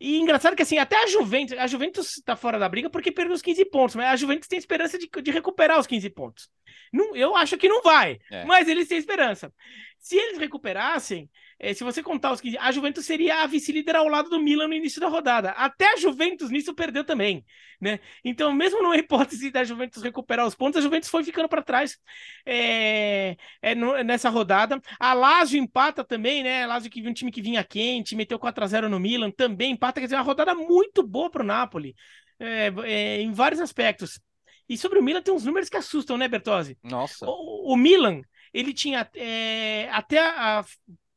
[0.00, 3.34] e engraçado que assim, até a Juventus, a Juventus tá fora da briga porque perdeu
[3.34, 6.48] os 15 pontos, mas a Juventus tem esperança de, de recuperar os 15 pontos.
[6.92, 8.44] Não, eu acho que não vai, é.
[8.44, 9.52] mas eles têm esperança.
[9.98, 14.08] Se eles recuperassem, é, se você contar os 15, a Juventus seria a vice-líder ao
[14.08, 15.50] lado do Milan no início da rodada.
[15.52, 17.44] Até a Juventus nisso perdeu também,
[17.80, 17.98] né?
[18.22, 21.96] Então, mesmo numa hipótese da Juventus recuperar os pontos, a Juventus foi ficando para trás
[22.44, 24.80] é, é, no, nessa rodada.
[25.00, 26.64] A Lazio empata também, né?
[26.64, 29.30] A Lazio que viu um time que vinha quente, meteu 4 a 0 no Milan,
[29.30, 31.96] também empata, quer dizer, uma rodada muito boa para o Napoli,
[32.38, 34.20] é, é, em vários aspectos.
[34.68, 36.76] E sobre o Milan tem uns números que assustam, né, Bertozzi?
[36.82, 37.24] Nossa.
[37.26, 38.20] O, o Milan,
[38.52, 40.64] ele tinha é, até a,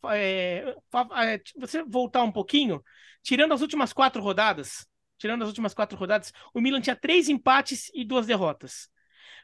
[0.06, 0.76] é,
[1.24, 2.84] é, você voltar um pouquinho,
[3.24, 4.88] tirando as últimas quatro rodadas,
[5.18, 8.90] tirando as últimas quatro rodadas, o Milan tinha três empates e duas derrotas.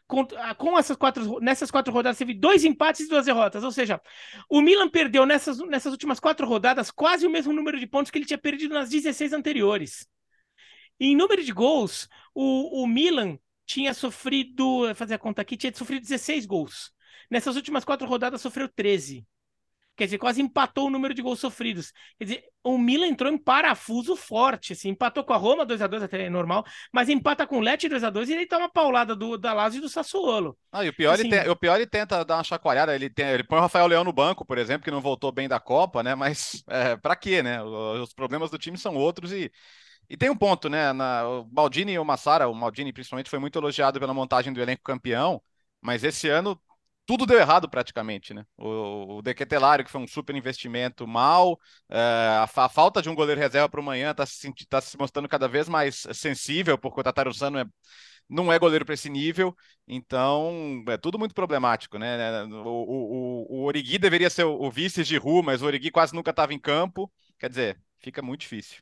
[0.07, 0.25] Com,
[0.57, 3.99] com essas quatro, nessas quatro rodadas teve dois empates e duas derrotas, ou seja,
[4.47, 8.19] o Milan perdeu nessas, nessas últimas quatro rodadas quase o mesmo número de pontos que
[8.19, 10.07] ele tinha perdido nas 16 anteriores.
[10.99, 16.03] Em número de gols, o, o Milan tinha sofrido, fazer a conta aqui, tinha sofrido
[16.03, 16.91] 16 gols.
[17.29, 19.25] Nessas últimas quatro rodadas sofreu 13.
[19.95, 21.93] Quer dizer, quase empatou o número de gols sofridos.
[22.17, 25.87] Quer dizer, o Milan entrou em parafuso forte, assim, empatou com a Roma 2 a
[25.87, 28.63] 2 até é normal, mas empata com o Lecce 2 a 2 e ele toma
[28.63, 30.57] uma paulada do, da Lazio e do Sassuolo.
[30.71, 33.09] Ah, e o pior, assim, ele tem, o pior ele tenta dar uma chacoalhada, ele,
[33.09, 35.59] tem, ele põe o Rafael Leão no banco, por exemplo, que não voltou bem da
[35.59, 37.61] Copa, né, mas é, pra quê, né?
[37.63, 39.51] Os problemas do time são outros e
[40.09, 40.93] e tem um ponto, né?
[40.93, 44.61] Na, o Maldini e o Massara, o Maldini principalmente foi muito elogiado pela montagem do
[44.61, 45.41] elenco campeão,
[45.81, 46.59] mas esse ano
[47.05, 48.45] tudo deu errado praticamente, né?
[48.57, 53.15] O, o Dequetelário, que foi um super investimento mal, é, a, a, falta de um
[53.15, 56.99] goleiro reserva para o manhã está se, tá se mostrando cada vez mais sensível, porque
[56.99, 57.65] o Tataru Sano é,
[58.27, 59.55] não é goleiro para esse nível,
[59.87, 62.43] então é tudo muito problemático, né?
[62.45, 66.15] O, o, o Origui deveria ser o, o vice de Ru, mas o Origui quase
[66.15, 68.81] nunca estava em campo, quer dizer, fica muito difícil.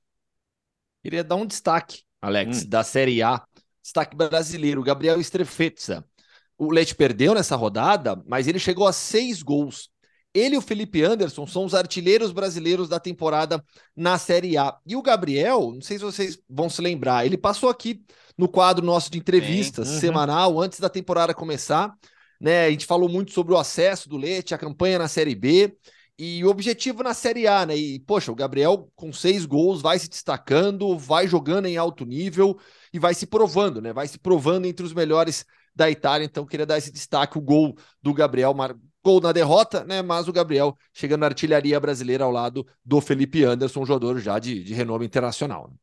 [1.01, 2.69] Queria dar um destaque, Alex, hum.
[2.69, 3.43] da Série A,
[3.82, 6.05] destaque brasileiro, Gabriel Strefetza
[6.58, 9.89] o Leite perdeu nessa rodada, mas ele chegou a seis gols.
[10.34, 13.64] Ele e o Felipe Anderson são os artilheiros brasileiros da temporada
[13.95, 14.76] na Série A.
[14.86, 18.04] E o Gabriel, não sei se vocês vão se lembrar, ele passou aqui
[18.36, 19.99] no quadro nosso de entrevistas uhum.
[19.99, 21.93] semanal antes da temporada começar.
[22.41, 22.66] Né?
[22.66, 25.78] A gente falou muito sobre o acesso do Leite, a campanha na Série B
[26.18, 27.76] e o objetivo na Série A, né?
[27.76, 32.58] E, poxa, o Gabriel com seis gols vai se destacando, vai jogando em alto nível
[32.91, 33.91] e vai se provando, né?
[33.93, 35.45] Vai se provando entre os melhores
[35.76, 36.26] da Itália.
[36.26, 38.53] Então, queria dar esse destaque: o gol do Gabriel,
[39.03, 40.01] gol na derrota, né?
[40.01, 44.63] Mas o Gabriel chegando na artilharia brasileira ao lado do Felipe Anderson, jogador já de,
[44.63, 45.67] de renome internacional.
[45.69, 45.76] Né?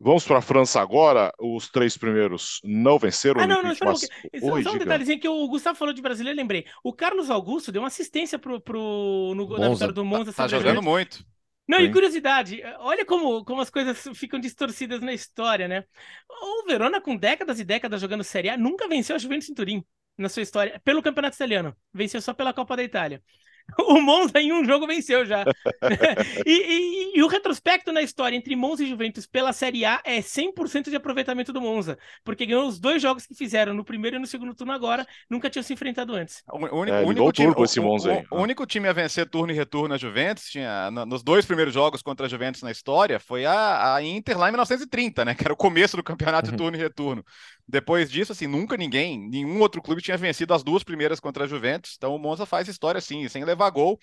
[0.00, 1.32] Vamos para a França agora.
[1.38, 3.40] Os três primeiros não venceram.
[3.40, 6.36] Ah, não, não, espera um Oi, Só um detalhezinho que o Gustavo falou de brasileiro,
[6.36, 6.66] lembrei.
[6.82, 10.32] O Carlos Augusto deu uma assistência pro, pro, no, na vitória do Monza.
[10.32, 11.24] Tá, tá jogando muito.
[11.66, 11.84] Não, Sim.
[11.84, 15.84] e curiosidade, olha como, como as coisas ficam distorcidas na história, né?
[16.28, 19.84] O Verona, com décadas e décadas jogando Série A, nunca venceu a Juventus em Turim
[20.16, 21.74] na sua história, pelo Campeonato Italiano.
[21.92, 23.22] Venceu só pela Copa da Itália.
[23.86, 25.44] O Monza em um jogo venceu já.
[26.46, 30.20] e, e, e, o retrospecto na história entre Monza e Juventus pela Série A é
[30.20, 34.18] 100% de aproveitamento do Monza, porque ganhou os dois jogos que fizeram no primeiro e
[34.18, 36.42] no segundo turno agora, nunca tinham se enfrentado antes.
[36.50, 38.24] O, único, é, único time, o, esse Monza aí.
[38.30, 41.74] O, o, único time a vencer turno e retorno na Juventus, tinha nos dois primeiros
[41.74, 45.44] jogos contra a Juventus na história, foi a, a Inter lá em 1930, né, que
[45.44, 46.58] era o começo do campeonato de uhum.
[46.58, 47.24] turno e retorno.
[47.66, 51.46] Depois disso, assim, nunca ninguém, nenhum outro clube tinha vencido as duas primeiras contra a
[51.46, 51.94] Juventus.
[51.96, 53.98] Então o Monza faz história assim, sem levar gol.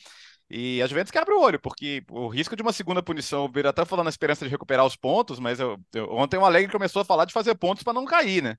[0.49, 3.85] E a Juventus quebra o olho, porque o risco de uma segunda punição, o até
[3.85, 7.05] falando na esperança de recuperar os pontos, mas eu, eu, ontem o Alegre começou a
[7.05, 8.57] falar de fazer pontos para não cair, né?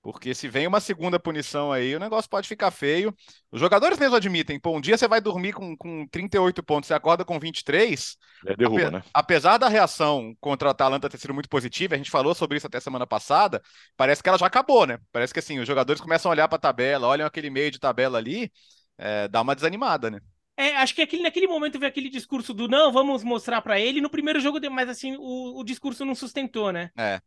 [0.00, 3.14] Porque se vem uma segunda punição aí, o negócio pode ficar feio.
[3.50, 6.94] Os jogadores mesmo admitem, pô, um dia você vai dormir com, com 38 pontos, você
[6.94, 8.16] acorda com 23.
[8.46, 9.02] É derruba, ape, né?
[9.12, 12.66] Apesar da reação contra a Atalanta ter sido muito positiva, a gente falou sobre isso
[12.66, 13.60] até semana passada,
[13.96, 14.98] parece que ela já acabou, né?
[15.10, 17.80] Parece que assim, os jogadores começam a olhar para a tabela, olham aquele meio de
[17.80, 18.52] tabela ali,
[18.96, 20.20] é, dá uma desanimada, né?
[20.56, 24.00] É, acho que aquele, naquele momento veio aquele discurso do não, vamos mostrar para ele.
[24.00, 26.90] No primeiro jogo, mas assim, o, o discurso não sustentou, né?
[26.98, 27.20] É.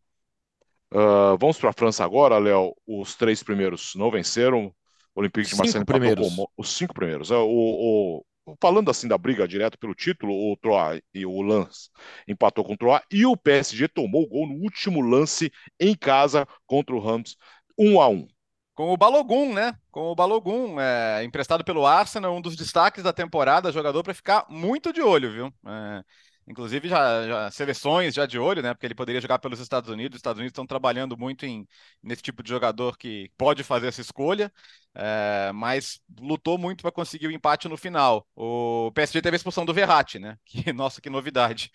[0.94, 2.76] Uh, vamos para a França agora, Léo.
[2.86, 4.74] Os três primeiros não venceram.
[5.14, 6.36] O Olympique de Marseille primeiros.
[6.36, 7.32] Com os cinco primeiros.
[7.32, 8.26] É, o, o,
[8.62, 11.90] falando assim da briga direto pelo título, o Troyes e o Lens
[12.28, 16.48] empatou com o Troyes e o PSG tomou o gol no último lance em casa
[16.66, 17.36] contra o Rams,
[17.78, 18.28] um a um.
[18.74, 19.74] Com o Balogun, né?
[19.92, 24.46] Com o Balogun, é, emprestado pelo Arsenal, um dos destaques da temporada, jogador para ficar
[24.50, 25.54] muito de olho, viu?
[25.68, 26.04] É,
[26.48, 28.74] Inclusive, já, já, seleções já de olho, né?
[28.74, 30.16] Porque ele poderia jogar pelos Estados Unidos.
[30.16, 31.68] Os Estados Unidos estão trabalhando muito em,
[32.04, 34.52] nesse tipo de jogador que pode fazer essa escolha,
[34.94, 38.28] é, mas lutou muito para conseguir o empate no final.
[38.36, 40.38] O PSG teve a expulsão do Verratti, né?
[40.46, 41.72] Que, nossa, que novidade.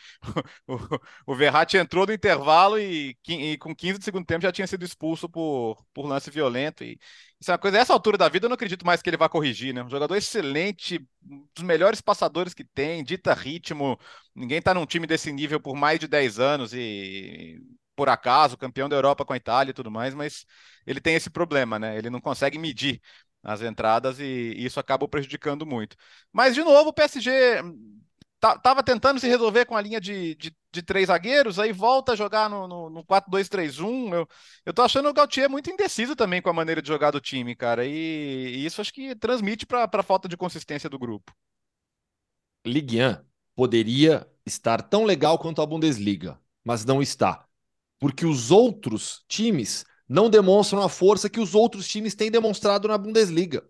[0.68, 0.74] O,
[1.28, 4.66] o, o Verratti entrou no intervalo e, e, com 15 de segundo tempo já tinha
[4.66, 6.84] sido expulso por, por lance violento.
[6.84, 6.98] E,
[7.40, 9.28] isso é uma coisa, essa altura da vida eu não acredito mais que ele vá
[9.28, 9.82] corrigir, né?
[9.82, 13.98] Um jogador excelente, um dos melhores passadores que tem, dita ritmo.
[14.34, 17.58] Ninguém tá num time desse nível por mais de 10 anos e
[17.96, 20.44] por acaso, campeão da Europa com a Itália e tudo mais, mas
[20.86, 21.96] ele tem esse problema, né?
[21.98, 23.00] Ele não consegue medir
[23.42, 25.96] as entradas e isso acaba prejudicando muito.
[26.32, 27.62] Mas, de novo, o PSG
[28.62, 32.16] tava tentando se resolver com a linha de, de, de três zagueiros, aí volta a
[32.16, 34.14] jogar no, no, no 4-2-3-1.
[34.14, 34.28] Eu,
[34.64, 37.54] eu tô achando o Gautier muito indeciso também com a maneira de jogar do time,
[37.56, 37.84] cara.
[37.86, 41.32] E, e isso acho que transmite para a falta de consistência do grupo.
[42.66, 43.24] Ligue 1
[43.54, 47.45] poderia estar tão legal quanto a Bundesliga, mas não está.
[47.98, 52.98] Porque os outros times não demonstram a força que os outros times têm demonstrado na
[52.98, 53.64] Bundesliga.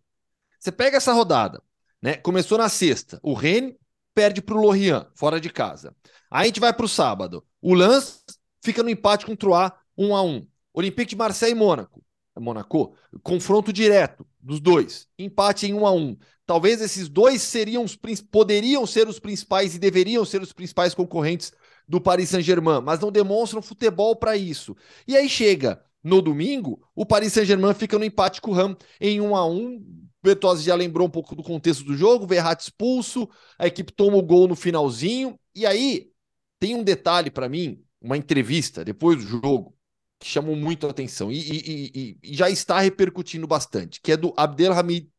[0.59, 1.62] Você pega essa rodada,
[2.03, 2.16] né?
[2.16, 3.20] Começou na sexta.
[3.22, 3.74] O Rennes
[4.14, 5.95] perde para o Lorient, fora de casa.
[6.31, 7.45] Aí a gente vai para o sábado.
[7.61, 8.24] O Lens
[8.62, 12.03] fica no empate com o Troyes, 1 a 1 Olympique de Marseille e Mônaco.
[12.39, 16.16] Monaco, confronto direto dos dois, empate em 1 a 1.
[16.45, 17.97] Talvez esses dois seriam os
[18.31, 21.53] poderiam ser os principais e deveriam ser os principais concorrentes
[21.89, 24.76] do Paris Saint-Germain, mas não demonstram futebol para isso.
[25.07, 29.20] E aí chega no domingo, o Paris Saint-Germain fica no empate com o Ram em
[29.20, 33.28] 1 a 1, Bertozzi já lembrou um pouco do contexto do jogo, Verratti expulso,
[33.59, 36.11] a equipe toma o gol no finalzinho, e aí
[36.59, 39.76] tem um detalhe para mim, uma entrevista depois do jogo,
[40.18, 44.16] que chamou muito a atenção e, e, e, e, já está repercutindo bastante, que é
[44.16, 45.11] do Abdelhamid,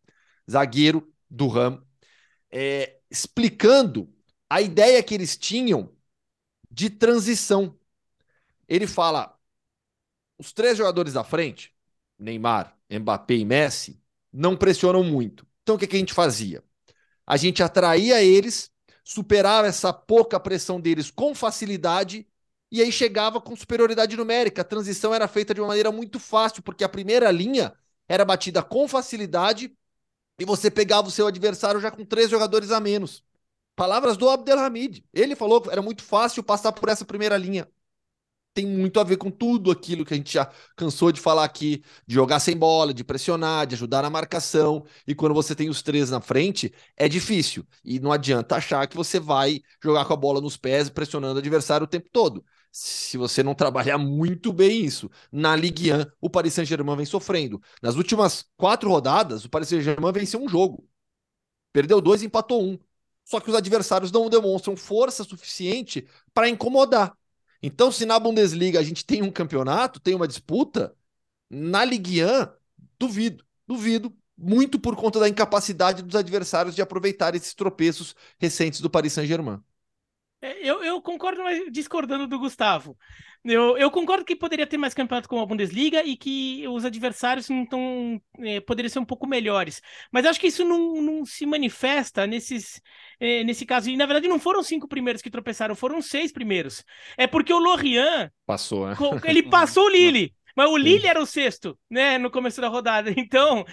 [0.49, 1.82] zagueiro do Ram,
[2.51, 4.11] é, explicando
[4.49, 5.93] a ideia que eles tinham
[6.78, 7.76] de transição.
[8.68, 9.36] Ele fala:
[10.38, 11.74] os três jogadores da frente,
[12.20, 14.00] Neymar, Mbappé e Messi,
[14.32, 15.48] não pressionam muito.
[15.64, 16.64] Então o que, que a gente fazia?
[17.26, 18.72] A gente atraía eles,
[19.04, 22.28] superava essa pouca pressão deles com facilidade
[22.72, 24.62] e aí chegava com superioridade numérica.
[24.62, 27.74] A transição era feita de uma maneira muito fácil, porque a primeira linha
[28.08, 29.76] era batida com facilidade
[30.40, 33.26] e você pegava o seu adversário já com três jogadores a menos.
[33.78, 35.06] Palavras do Abdelhamid.
[35.14, 37.66] Ele falou que era muito fácil passar por essa primeira linha
[38.58, 41.84] tem muito a ver com tudo aquilo que a gente já cansou de falar aqui,
[42.08, 44.84] de jogar sem bola, de pressionar, de ajudar na marcação.
[45.06, 47.64] E quando você tem os três na frente, é difícil.
[47.86, 51.38] E não adianta achar que você vai jogar com a bola nos pés, pressionando o
[51.38, 52.44] adversário o tempo todo.
[52.72, 55.08] Se você não trabalhar muito bem isso.
[55.32, 57.62] Na Ligue 1, o Paris Saint-Germain vem sofrendo.
[57.80, 60.88] Nas últimas quatro rodadas, o Paris Saint-Germain venceu um jogo.
[61.72, 62.80] Perdeu dois, empatou um.
[63.28, 67.14] Só que os adversários não demonstram força suficiente para incomodar.
[67.62, 70.96] Então, se na Bundesliga a gente tem um campeonato, tem uma disputa,
[71.50, 72.28] na Ligue 1,
[72.98, 78.90] duvido, duvido, muito por conta da incapacidade dos adversários de aproveitar esses tropeços recentes do
[78.90, 79.62] Paris Saint-Germain.
[80.42, 82.96] É, eu, eu concordo, mas discordando do Gustavo.
[83.44, 87.50] Eu, eu, concordo que poderia ter mais campeonato com a Bundesliga e que os adversários
[87.50, 89.82] não tão, é, poderiam ser um pouco melhores.
[90.12, 92.82] Mas acho que isso não, não se manifesta nesses,
[93.20, 93.90] é, nesse caso.
[93.90, 96.84] E na verdade não foram cinco primeiros que tropeçaram, foram seis primeiros.
[97.18, 98.96] É porque o Lorient passou, né?
[99.24, 100.36] ele passou o Lille.
[100.58, 103.12] Mas o Lille era o sexto, né, no começo da rodada.
[103.28, 103.64] Então,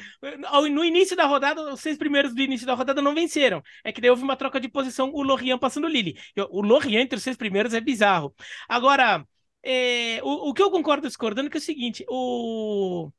[0.71, 3.63] no início da rodada, os seis primeiros do início da rodada não venceram.
[3.83, 6.15] É que daí houve uma troca de posição, o Lorient passando o Lille.
[6.51, 8.35] O Lorient entre os seis primeiros é bizarro.
[8.69, 9.25] Agora,
[9.63, 13.11] é, o, o, que eu concordo discordando é, é o seguinte, o...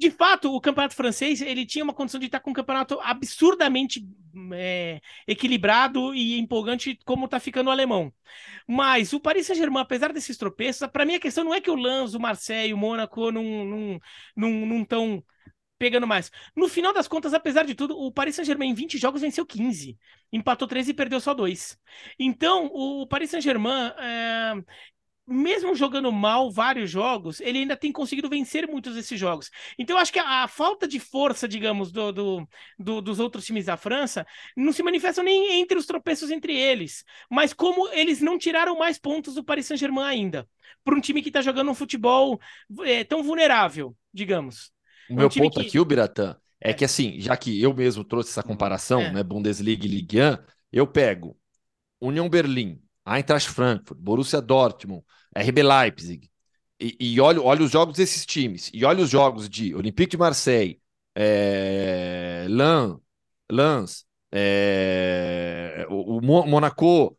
[0.00, 4.02] De fato, o campeonato francês ele tinha uma condição de estar com um campeonato absurdamente
[4.54, 4.98] é,
[5.28, 8.10] equilibrado e empolgante, como está ficando o alemão.
[8.66, 11.74] Mas o Paris Saint-Germain, apesar desses tropeços, para mim a questão não é que o
[11.76, 14.00] Lens, o Marseille, o Mônaco não
[14.80, 15.22] estão
[15.78, 16.30] pegando mais.
[16.56, 19.98] No final das contas, apesar de tudo, o Paris Saint-Germain em 20 jogos venceu 15,
[20.32, 21.78] empatou 13 e perdeu só 2.
[22.18, 24.54] Então, o Paris Saint-Germain, é,
[25.30, 29.48] mesmo jogando mal vários jogos, ele ainda tem conseguido vencer muitos desses jogos.
[29.78, 33.46] Então, eu acho que a, a falta de força, digamos, do, do, do, dos outros
[33.46, 34.26] times da França
[34.56, 38.98] não se manifesta nem entre os tropeços entre eles, mas como eles não tiraram mais
[38.98, 40.48] pontos do Paris Saint-Germain ainda,
[40.82, 42.40] para um time que está jogando um futebol
[42.80, 44.72] é, tão vulnerável, digamos.
[45.08, 45.66] O um meu ponto que...
[45.66, 49.12] aqui, o Biratã, é, é, que assim, já que eu mesmo trouxe essa comparação, é.
[49.12, 50.38] né, Bundesliga e Ligue 1,
[50.72, 51.36] eu pego
[52.00, 55.04] União Berlim, Eintracht Frankfurt, Borussia Dortmund,
[55.36, 56.30] RB Leipzig,
[56.80, 60.16] e, e olha, olha os jogos desses times, e olha os jogos de Olympique de
[60.16, 60.80] Marseille,
[61.14, 62.46] é,
[63.50, 67.16] Lens, é, o, o Monaco,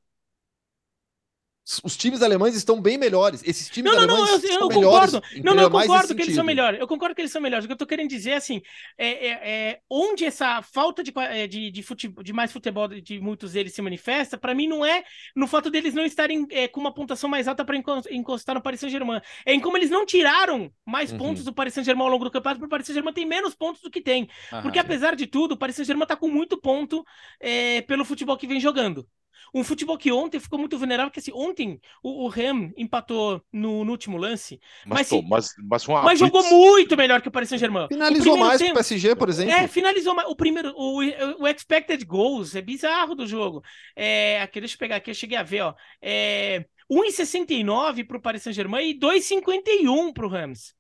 [1.83, 3.41] os times alemães estão bem melhores.
[3.45, 5.21] Esses times não, não, alemães não, eu, eu concordo.
[5.43, 6.79] Não, não, eu concordo que eles são melhores.
[6.79, 7.65] Eu concordo que eles são melhores.
[7.65, 8.61] O que eu tô querendo dizer assim,
[8.97, 13.19] é, é, é onde essa falta de, é, de, de, futebol, de mais futebol de
[13.19, 15.03] muitos deles se manifesta, para mim não é
[15.35, 17.77] no fato deles não estarem é, com uma pontuação mais alta para
[18.09, 19.21] encostar no Paris Saint-Germain.
[19.45, 21.17] É em como eles não tiraram mais uhum.
[21.17, 23.81] pontos do Paris Saint-Germain ao longo do campeonato, porque o Paris Saint-Germain tem menos pontos
[23.81, 24.29] do que tem.
[24.51, 27.05] Aham, porque apesar de tudo, o Paris Saint-Germain tá com muito ponto
[27.39, 29.07] é, pelo futebol que vem jogando.
[29.53, 33.83] Um futebol que ontem ficou muito vulnerável, porque assim, ontem o, o Rem empatou no,
[33.83, 37.87] no, último lance, mas, mas, mas, mas, mas jogou muito melhor que o Paris Saint-Germain.
[37.87, 39.53] Finalizou mais tempo, que o PSG, por exemplo.
[39.53, 40.29] É, finalizou mais.
[40.29, 40.99] O primeiro, o,
[41.39, 43.63] o expected goals é bizarro do jogo.
[43.95, 45.73] É, aqui, deixa eu pegar aqui, eu cheguei a ver, ó.
[46.01, 50.73] É, 1,69 para o Paris Saint-Germain e 2,51 para o Rams.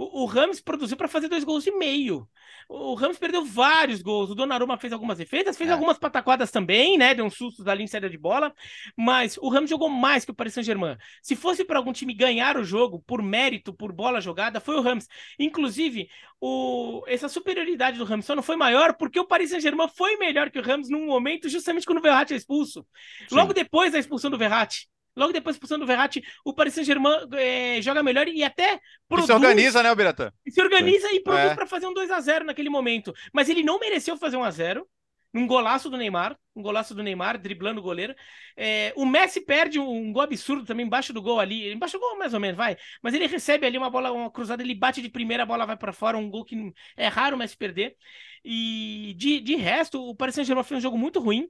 [0.00, 2.26] O, o Rams produziu para fazer dois gols e meio.
[2.66, 4.30] O Rams perdeu vários gols.
[4.30, 5.74] O Donnarumma fez algumas defesas, fez é.
[5.74, 7.14] algumas pataquadas também, né?
[7.14, 8.54] Deu um susto ali em saída de bola.
[8.96, 10.96] Mas o Rams jogou mais que o Paris Saint-Germain.
[11.20, 14.80] Se fosse para algum time ganhar o jogo por mérito, por bola jogada, foi o
[14.80, 15.06] Rams.
[15.38, 16.08] Inclusive,
[16.40, 17.04] o...
[17.06, 20.58] essa superioridade do Rams só não foi maior porque o Paris Saint-Germain foi melhor que
[20.58, 22.86] o Rams num momento justamente quando o Verratti é expulso.
[23.28, 23.34] Sim.
[23.34, 24.88] Logo depois da expulsão do Verratti.
[25.16, 29.28] Logo depois da expulsão do Verratti, o Paris Saint-Germain é, joga melhor e até produz.
[29.28, 30.32] E se organiza, né, Biratã?
[30.48, 31.16] Se organiza Sim.
[31.16, 31.54] e produz é.
[31.54, 33.12] para fazer um 2 a 0 naquele momento.
[33.32, 34.86] Mas ele não mereceu fazer um a 0
[35.32, 38.14] um golaço do Neymar, um golaço do Neymar, driblando o goleiro.
[38.56, 42.00] É, o Messi perde um, um, gol absurdo também embaixo do gol ali, embaixo do
[42.00, 42.76] gol mais ou menos, vai.
[43.02, 45.76] Mas ele recebe ali uma bola, uma cruzada, ele bate de primeira, a bola vai
[45.76, 47.96] para fora, um gol que é raro o Messi perder.
[48.44, 51.48] E de, de resto, o Paris Saint-Germain fez um jogo muito ruim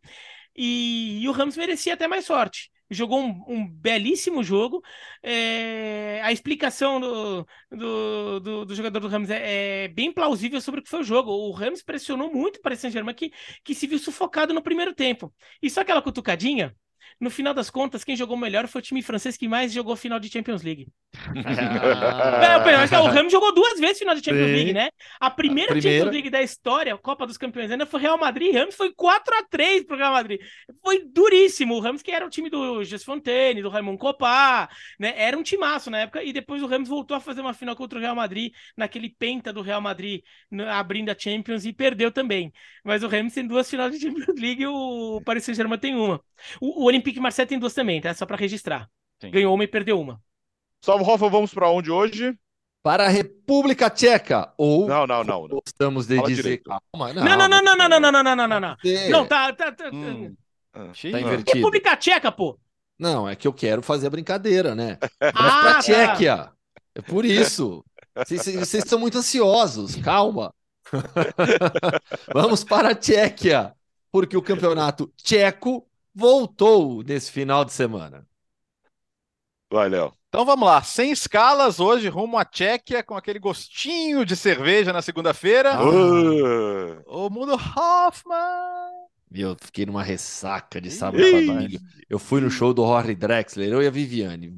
[0.55, 4.83] e, e o Ramos merecia até mais sorte jogou um, um belíssimo jogo.
[5.23, 10.81] É, a explicação do, do, do, do, jogador do Rams é, é, bem plausível sobre
[10.81, 11.31] o que foi o jogo.
[11.31, 13.33] O Rams pressionou muito para o Saint-Germain que,
[13.65, 15.33] que se viu sufocado no primeiro tempo.
[15.63, 16.75] E só aquela cutucadinha,
[17.21, 20.19] no final das contas, quem jogou melhor foi o time francês que mais jogou final
[20.19, 20.89] de Champions League.
[21.13, 23.03] Ah.
[23.03, 24.55] o Ramos jogou duas vezes final de Champions Sim.
[24.55, 24.91] League, né?
[25.19, 28.55] A primeira, a primeira, Champions League da história, Copa dos Campeões, ainda foi Real Madrid.
[28.55, 30.41] Ramos foi 4 a 3 pro Real Madrid.
[30.83, 31.75] Foi duríssimo.
[31.75, 35.15] O Ramos, que era o time do Gess Fontaine, do Raimon Copá, né?
[35.17, 36.23] Era um timaço na época.
[36.23, 39.53] E depois o Ramos voltou a fazer uma final contra o Real Madrid, naquele penta
[39.53, 40.23] do Real Madrid,
[40.71, 42.53] abrindo a Champions e perdeu também.
[42.85, 46.21] Mas o Ramos tem duas finais de Champions League e o Paris Saint-Germain tem uma.
[46.61, 48.15] O, o Olympique Marseille tem duas também, tá?
[48.15, 48.89] Só para registrar.
[49.21, 49.31] Sim.
[49.31, 50.21] Ganhou uma e perdeu uma.
[50.83, 52.35] Salve, Rafa, vamos para onde hoje?
[52.83, 54.53] Para a República Tcheca.
[54.57, 55.49] Ou não, não, não.
[55.49, 56.43] Gostamos de Fala dizer.
[56.43, 56.71] Direito.
[56.71, 58.77] Calma, não, não, não, não, não, não, não, não, não, não, não, não.
[59.11, 60.35] Não, tá, tá, tá, hum.
[60.73, 61.57] tá invertido.
[61.57, 62.59] República Tcheca, pô.
[62.99, 64.99] Não, é que eu quero fazer a brincadeira, né?
[65.21, 66.37] Vamos ah, pra Tchequia.
[66.37, 66.53] Tá.
[66.95, 67.85] É por isso.
[68.17, 69.97] Vocês estão muito ansiosos.
[69.97, 70.55] Calma.
[72.33, 73.75] Vamos para a Tchequia,
[74.11, 78.27] porque o campeonato tcheco voltou nesse final de semana.
[79.71, 80.20] Vai, Léo.
[80.31, 85.03] Então vamos lá, sem escalas hoje, rumo à Tchequia, com aquele gostinho de cerveja na
[85.03, 85.73] segunda-feira.
[85.73, 87.03] Ah.
[87.09, 88.39] O mundo Hoffman.
[89.33, 91.77] E eu fiquei numa ressaca de sábado domingo.
[92.09, 94.57] Eu fui no show do Rory Drexler, eu e a Viviane.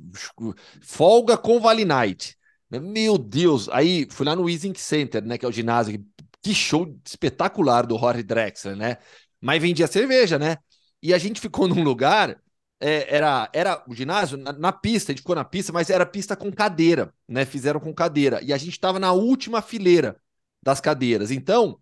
[0.82, 2.36] Folga com Vale Night.
[2.70, 3.66] Meu Deus.
[3.70, 5.38] Aí fui lá no Easing Center, né?
[5.38, 6.04] Que é o ginásio.
[6.42, 8.98] Que show espetacular do Rory Drexler, né?
[9.40, 10.58] Mas vendia cerveja, né?
[11.02, 12.38] E a gente ficou num lugar.
[12.84, 16.04] É, era, era o ginásio na, na, pista, a gente ficou na pista, mas era
[16.04, 17.44] pista com cadeira, né?
[17.44, 18.40] Fizeram com cadeira.
[18.42, 20.16] E a gente estava na última fileira
[20.60, 21.30] das cadeiras.
[21.30, 21.78] Então,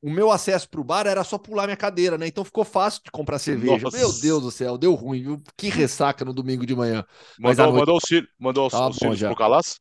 [0.00, 2.28] o meu acesso para o bar era só pular minha cadeira, né?
[2.28, 3.84] Então ficou fácil de comprar cerveja.
[3.84, 3.96] Nossa.
[3.96, 5.42] Meu Deus do céu, deu ruim, viu?
[5.56, 7.04] Que ressaca no domingo de manhã.
[7.38, 7.78] Mandou, noite...
[7.78, 9.80] mandou auxílio, mandou tá auxílio pro Calas?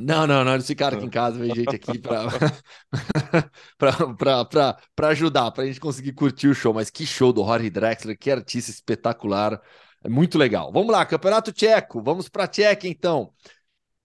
[0.00, 2.28] Não, não, não, eles ficaram aqui em casa, veio gente aqui para
[5.08, 6.72] ajudar, para a gente conseguir curtir o show.
[6.72, 9.60] Mas que show do Rory Drexler, que artista espetacular,
[10.02, 10.70] é muito legal.
[10.72, 13.32] Vamos lá, Campeonato Tcheco, vamos para a Tcheca então.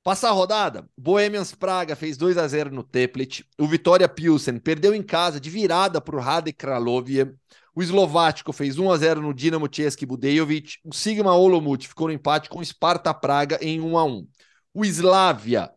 [0.04, 3.46] Passar a rodada, Bohemians Praga fez 2 a 0 no Teplet.
[3.58, 7.34] O Vitória Pilsen perdeu em casa de virada para o Radek Kralovie.
[7.76, 10.80] O Eslovático fez 1 a 0 no Dinamo Český Budejovic.
[10.84, 14.28] O Sigma Olomouc ficou no empate com o Sparta Praga em 1 a 1.
[14.74, 15.72] O Slavia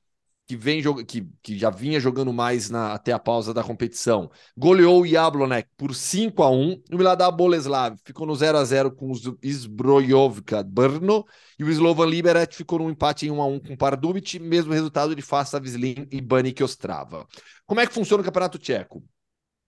[0.47, 5.03] que, vem que, que já vinha jogando mais na, até a pausa da competição, goleou
[5.03, 9.11] o Jablonek por 5 a 1 O Miladá Boleslav ficou no 0 a 0 com
[9.11, 11.25] o Zbrojovka Brno
[11.59, 14.73] e o Slovan Liberec ficou no empate em 1 a 1 com o Pardubic, mesmo
[14.73, 17.27] resultado de Fasta Vislin e Banik Ostrava.
[17.67, 19.03] Como é que funciona o Campeonato Tcheco?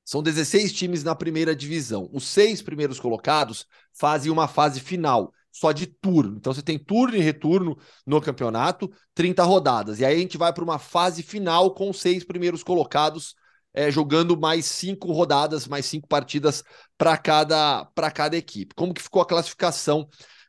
[0.04, 2.08] São 16 times na primeira divisão.
[2.12, 6.36] Os seis primeiros colocados fazem uma fase final só de turno.
[6.36, 10.00] Então você tem turno e retorno no campeonato, 30 rodadas.
[10.00, 13.34] E aí a gente vai para uma fase final com seis primeiros colocados
[13.74, 16.64] é, jogando mais cinco rodadas, mais cinco partidas
[16.96, 18.74] para cada, cada equipe.
[18.74, 20.08] Como que ficou a classificação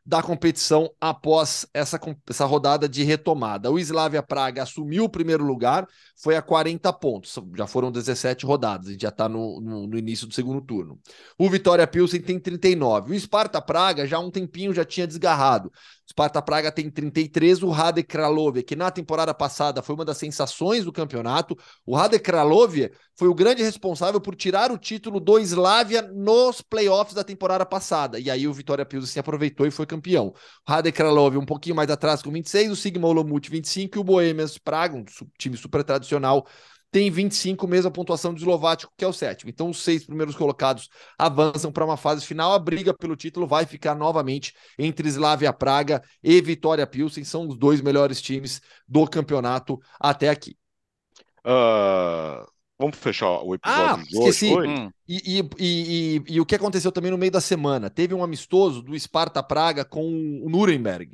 [0.10, 3.70] da competição após essa, essa rodada de retomada.
[3.70, 5.88] O Slavia Praga assumiu o primeiro lugar,
[6.20, 7.38] foi a 40 pontos.
[7.56, 11.00] Já foram 17 rodadas, a gente já está no, no, no, início do segundo turno.
[11.38, 13.14] O Vitória Pilsen tem 39.
[13.14, 15.72] O Sparta Praga já há um tempinho já tinha desgarrado.
[16.10, 20.84] Sparta Praga tem 33, o Rade Kralove, que na temporada passada foi uma das sensações
[20.84, 21.56] do campeonato.
[21.86, 27.14] O Rade Kralove foi o grande responsável por tirar o título do Slavia nos playoffs
[27.14, 28.20] da temporada passada.
[28.20, 30.34] E aí o Vitória Pilsen se aproveitou e foi campeão.
[30.68, 34.04] O Rade Kralove um pouquinho mais atrás com 26, o Sigma Olomouc 25 e o
[34.04, 35.06] Bohemians Praga, um
[35.38, 36.48] time super tradicional,
[36.92, 39.50] tem 25, mesma pontuação do Eslovático, que é o sétimo.
[39.50, 42.52] Então, os seis primeiros colocados avançam para uma fase final.
[42.52, 47.24] A briga pelo título vai ficar novamente entre Slavia Praga e Vitória Pilsen.
[47.24, 50.58] São os dois melhores times do campeonato até aqui.
[51.46, 52.46] Uh,
[52.78, 54.30] vamos fechar o episódio ah, de hoje.
[54.30, 54.56] Esqueci.
[54.56, 54.90] Hum.
[55.08, 57.90] E, e, e, e, o que aconteceu também no meio da semana?
[57.90, 60.08] Teve um amistoso do Sparta Praga com
[60.44, 61.14] o Nuremberg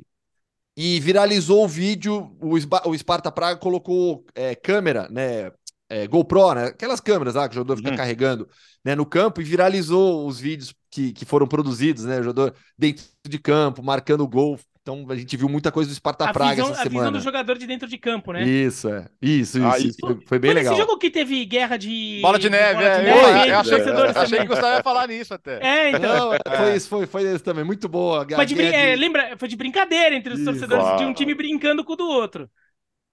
[0.76, 2.34] e viralizou o vídeo.
[2.40, 5.50] O, o Sparta Praga colocou é, câmera, né?
[5.88, 6.66] É, GoPro, né?
[6.66, 7.96] Aquelas câmeras lá que o jogador fica uhum.
[7.96, 8.48] carregando
[8.84, 12.20] né, no campo e viralizou os vídeos que, que foram produzidos, né?
[12.20, 14.58] O jogador dentro de campo, marcando o gol.
[14.86, 17.08] Então a gente viu muita coisa do Sparta a Praga visão, essa semana.
[17.08, 18.44] A visão do jogador de dentro de campo, né?
[18.44, 19.08] Isso, é.
[19.20, 19.66] Isso, isso.
[19.66, 19.96] Ah, isso.
[20.00, 20.74] Foi, foi, bem foi legal.
[20.74, 22.20] Esse jogo que teve guerra de.
[22.22, 23.02] Bola de neve, bola de é.
[23.02, 23.52] neve, é.
[23.52, 25.60] Eu achei, eu achei que Gustavo ia falar nisso até.
[25.60, 26.02] É, então.
[26.02, 26.56] Não, é.
[26.56, 27.64] foi isso, foi, foi isso também.
[27.64, 28.24] Muito boa.
[28.32, 28.62] Foi de, de...
[28.62, 29.36] É, lembra?
[29.36, 30.48] Foi de brincadeira entre os isso.
[30.48, 32.48] torcedores de um time brincando com o do outro.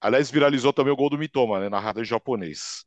[0.04, 1.70] Aliás, viralizou também o gol do Mitoma, né?
[1.70, 2.86] Narrado em japonês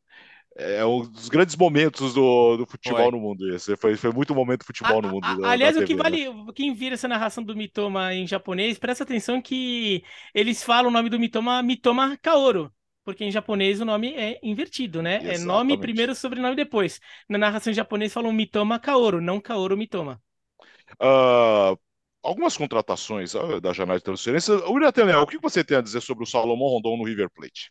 [0.59, 3.11] é um dos grandes momentos do, do futebol foi.
[3.11, 3.77] no mundo esse.
[3.77, 5.25] Foi, foi muito momento do futebol a, no mundo.
[5.25, 6.53] A, da, aliás, da TV, o que vale, né?
[6.55, 10.03] quem vira essa narração do Mitoma em japonês, presta atenção que
[10.35, 12.73] eles falam o nome do Mitoma Mitoma Kaoru.
[13.05, 15.17] Porque em japonês o nome é invertido, né?
[15.17, 15.43] Exatamente.
[15.43, 17.01] É nome primeiro, sobrenome depois.
[17.29, 20.21] Na narração em japonês falam Mitoma Kaoru, não Kaoru Mitoma.
[21.01, 21.79] Uh,
[22.27, 24.55] algumas contratações uh, da janela de transferência.
[24.69, 27.71] William Tenel, o que você tem a dizer sobre o Salomão Rondon no River Plate?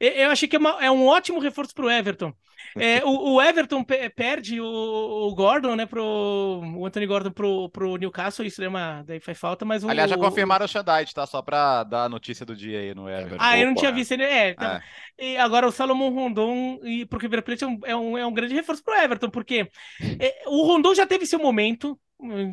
[0.00, 2.32] Eu achei que é, uma, é um ótimo reforço para o Everton.
[2.76, 7.96] É, o, o, Everton perde o, o, Gordon, né, pro o Anthony Gordon pro, pro
[7.96, 11.24] Newcastle, isso é uma, daí faz falta, mas o, Aliás, já confirmaram o Shadite, tá?
[11.24, 13.36] Só para dar a notícia do dia aí no Everton.
[13.38, 13.58] Ah, Opa.
[13.58, 14.24] eu não tinha visto ele.
[14.24, 14.82] É, então, é.
[15.18, 18.32] E agora o Salomon Rondon e pro River Plate é um, é um, é um
[18.32, 19.70] grande reforço pro Everton, porque
[20.18, 21.98] é, o Rondon já teve seu momento,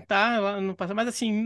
[0.07, 0.59] tá?
[0.61, 1.45] No passado, mas assim,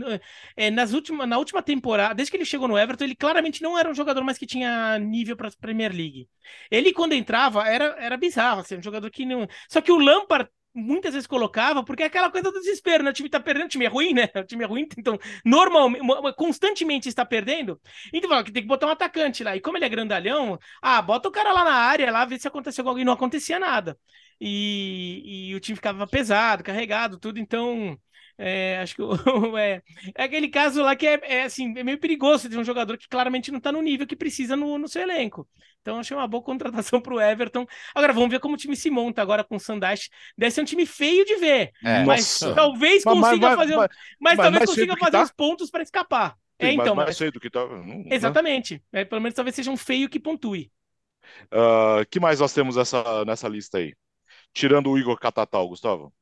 [0.56, 3.78] é, nas últimas, na última temporada, desde que ele chegou no Everton, ele claramente não
[3.78, 6.28] era um jogador mais que tinha nível para Premier League.
[6.70, 9.46] Ele quando entrava era, era bizarro, assim, um jogador que não.
[9.68, 13.10] Só que o Lampard muitas vezes colocava, porque é aquela coisa do desespero, né?
[13.10, 14.28] O time tá perdendo, o time é ruim, né?
[14.36, 16.04] O time é ruim, então normalmente,
[16.36, 17.80] constantemente está perdendo.
[18.12, 19.56] Então, fala que tem que botar um atacante lá.
[19.56, 22.46] E como ele é grandalhão, ah, bota o cara lá na área, lá, ver se
[22.46, 23.04] aconteceu com alguém.
[23.04, 23.98] Não acontecia nada.
[24.40, 27.38] E, e o time ficava pesado, carregado, tudo.
[27.38, 27.98] Então,
[28.38, 29.02] É, acho que
[29.58, 29.82] é,
[30.14, 33.08] é, aquele caso lá que é, é, assim, é meio perigoso ter um jogador que
[33.08, 35.48] claramente não está no nível que precisa no, no seu elenco.
[35.80, 37.66] Então, achei uma boa contratação para o Everton.
[37.94, 40.10] Agora, vamos ver como o time se monta agora com o Sandash.
[40.36, 41.72] Deve ser um time feio de ver.
[41.82, 42.04] É.
[42.04, 42.54] Mas Nossa.
[42.54, 43.76] talvez consiga mas, fazer.
[43.76, 43.88] Mas,
[44.20, 45.22] mas talvez consiga fazer tá?
[45.22, 46.36] os pontos para escapar.
[46.60, 46.94] Sim, é, então.
[46.94, 47.60] Mais, mais cedo que tá.
[48.10, 48.82] Exatamente.
[48.92, 49.02] Né?
[49.02, 50.70] É, pelo menos talvez seja um feio que pontue.
[51.52, 53.94] O uh, que mais nós temos essa, nessa lista aí?
[54.52, 56.12] Tirando o Igor Catatal, Gustavo.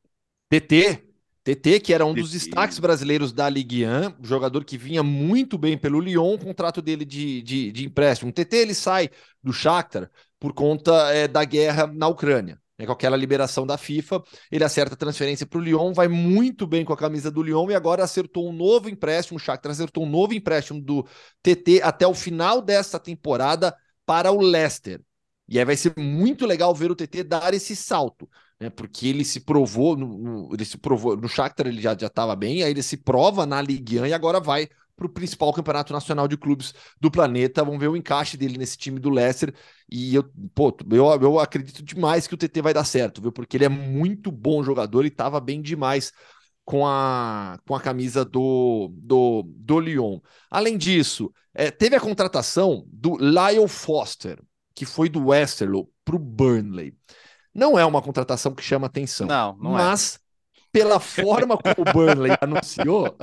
[0.49, 1.14] TT.
[1.45, 5.77] TT, que era um dos destaques brasileiros da Ligue 1, jogador que vinha muito bem
[5.77, 8.31] pelo Lyon, o contrato dele de, de, de empréstimo.
[8.31, 9.11] O TT ele sai
[9.43, 12.59] do Shakhtar por conta é, da guerra na Ucrânia.
[12.79, 16.67] Né, com aquela liberação da FIFA, ele acerta a transferência para o Lyon, vai muito
[16.67, 20.03] bem com a camisa do Lyon e agora acertou um novo empréstimo, o Shakhtar acertou
[20.03, 21.07] um novo empréstimo do
[21.43, 25.01] TT até o final desta temporada para o Leicester.
[25.47, 28.29] E aí vai ser muito legal ver o TT dar esse salto,
[28.61, 28.71] né?
[28.71, 32.35] Porque ele se provou no, no ele se provou no Shakhtar, ele já já estava
[32.37, 35.93] bem, aí ele se prova na Ligue 1 e agora vai para o principal campeonato
[35.93, 37.65] nacional de clubes do planeta.
[37.65, 39.53] Vamos ver o encaixe dele nesse time do Leicester.
[39.91, 40.25] E eu,
[40.55, 43.33] pô, eu, eu acredito demais que o TT vai dar certo, viu?
[43.33, 46.13] Porque ele é muito bom jogador e estava bem demais
[46.65, 50.21] com a, com a camisa do, do, do Lyon.
[50.51, 54.41] Além disso, é, teve a contratação do Lyle Foster,
[54.75, 56.95] que foi do Westerlo para o Burnley.
[57.55, 59.27] Não é uma contratação que chama atenção.
[59.27, 59.85] Não, não é.
[59.85, 60.19] mas, é.
[60.73, 63.17] pela forma como o Burnley anunciou,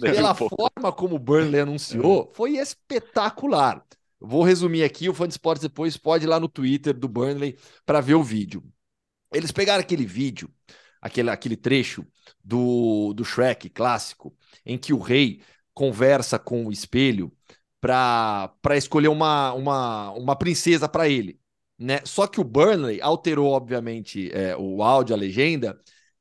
[0.00, 3.84] pela forma como o Burnley anunciou, foi espetacular.
[4.20, 7.58] Vou resumir aqui, o Fã de Esportes depois pode ir lá no Twitter do Burnley
[7.84, 8.64] para ver o vídeo.
[9.32, 10.50] Eles pegaram aquele vídeo,
[11.00, 12.06] aquele, aquele trecho
[12.42, 14.34] do, do Shrek clássico,
[14.64, 15.42] em que o rei
[15.74, 17.32] conversa com o espelho
[17.80, 21.38] para escolher uma, uma, uma princesa para ele.
[21.78, 22.00] Né?
[22.04, 25.78] Só que o Burnley alterou, obviamente, é, o áudio, a legenda,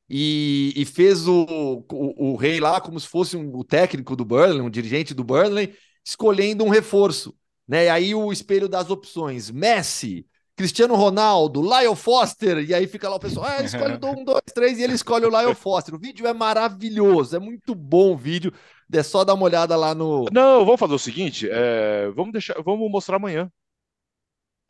[0.10, 4.26] e, e fez o, o, o, rei lá como se fosse um, o técnico do
[4.26, 5.74] Burnley, um dirigente do Burnley,
[6.04, 7.34] escolhendo um reforço.
[7.68, 7.86] Né?
[7.86, 10.26] E aí o espelho das opções: Messi,
[10.56, 14.78] Cristiano Ronaldo, Lyle Foster, e aí fica lá o pessoal, ah, escolhe um, dois, três,
[14.78, 15.95] e ele escolhe o Lyle Foster.
[15.95, 18.54] O vídeo é maravilhoso, é muito bom o vídeo.
[18.91, 20.26] É só dar uma olhada lá no.
[20.32, 22.12] Não, vamos fazer o seguinte: é...
[22.12, 23.49] vamos deixar, vamos mostrar amanhã.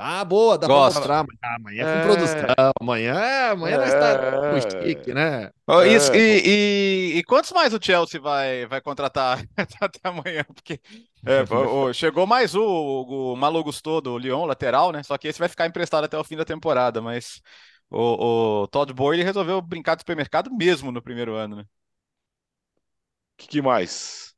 [0.06, 1.02] Ah, boa, dá Gosto.
[1.02, 1.88] pra mostrar amanhã.
[1.88, 2.40] é com produção.
[2.82, 3.86] Amanhã, é, amanhã é.
[3.86, 5.50] está chique, né?
[5.66, 6.18] Oh, isso, é.
[6.18, 9.42] e, e, e, quantos mais o Chelsea vai, vai contratar
[9.80, 10.44] até amanhã?
[10.54, 10.82] Porque
[11.26, 15.02] é, chegou mais o, o, o Malo Gusto do Lyon, lateral, né?
[15.04, 17.42] Só que esse vai ficar emprestado até o fim da temporada, mas
[17.90, 21.64] o, o Todd Boyle resolveu brincar de supermercado mesmo no primeiro ano, né?
[21.64, 24.33] O que, que mais?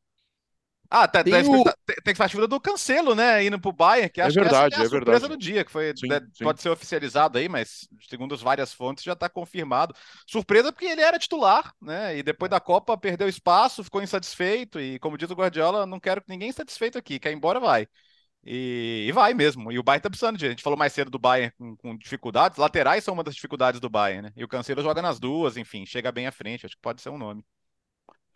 [0.90, 1.64] Ah, tá, tem, tá, o...
[1.64, 3.44] tem, expectativa do Cancelo, né?
[3.44, 5.34] Indo pro Bayern, que é acho verdade, que é a é surpresa verdade.
[5.34, 6.44] do dia, que foi, sim, né, sim.
[6.44, 9.94] pode ser oficializado aí, mas segundo as várias fontes já está confirmado.
[10.28, 12.18] Surpresa porque ele era titular, né?
[12.18, 14.80] E depois da Copa perdeu espaço, ficou insatisfeito.
[14.80, 17.88] E como diz o Guardiola, não quero que ninguém satisfeito aqui, quer ir embora, vai.
[18.46, 19.72] E, e, vai mesmo.
[19.72, 20.46] E o Bayern tá precisando de.
[20.46, 22.60] A gente falou mais cedo do Bayern com, com, dificuldades.
[22.60, 24.34] Laterais são uma das dificuldades do Bayern, né?
[24.36, 26.66] E o Cancelo joga nas duas, enfim, chega bem à frente.
[26.66, 27.44] Acho que pode ser um nome.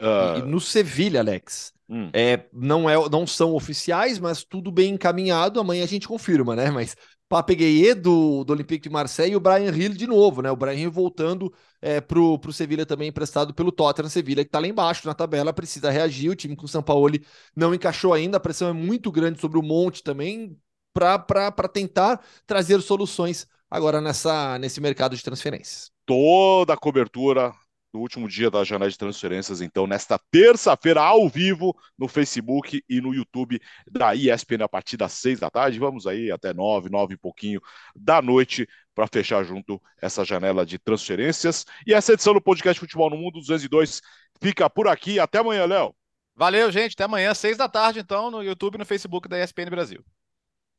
[0.02, 0.46] Uh...
[0.46, 2.10] No Sevilha, Alex, hum.
[2.14, 5.60] é, não, é, não são oficiais, mas tudo bem encaminhado.
[5.60, 6.72] Amanhã a gente confirma, né?
[6.72, 6.96] Mas
[7.30, 10.50] Pape Gueye do, do Olympique de Marseille e o Brian Hill de novo, né?
[10.50, 14.10] O Brian Hill voltando é, pro, pro Sevilha também emprestado pelo Tottenham.
[14.10, 16.30] Sevilha que tá lá embaixo na tabela, precisa reagir.
[16.30, 17.12] O time com o São Paulo
[17.56, 18.38] não encaixou ainda.
[18.38, 20.58] A pressão é muito grande sobre o Monte também
[20.92, 25.92] para tentar trazer soluções agora nessa, nesse mercado de transferências.
[26.06, 27.54] Toda a cobertura
[27.94, 33.02] no último dia da janela de transferências, então, nesta terça-feira, ao vivo, no Facebook e
[33.02, 33.60] no YouTube
[33.90, 35.80] da ESPN, a partir das seis da tarde.
[35.80, 37.60] Vamos aí até nove, nove e pouquinho
[37.96, 41.66] da noite, para fechar junto essa janela de transferências.
[41.88, 44.02] E essa edição do podcast Futebol no Mundo 202
[44.42, 45.20] fica por aqui.
[45.20, 45.96] Até amanhã, Léo.
[46.36, 46.94] Valeu, gente.
[46.94, 50.04] Até amanhã, seis da tarde, então, no YouTube e no Facebook da ESPN Brasil.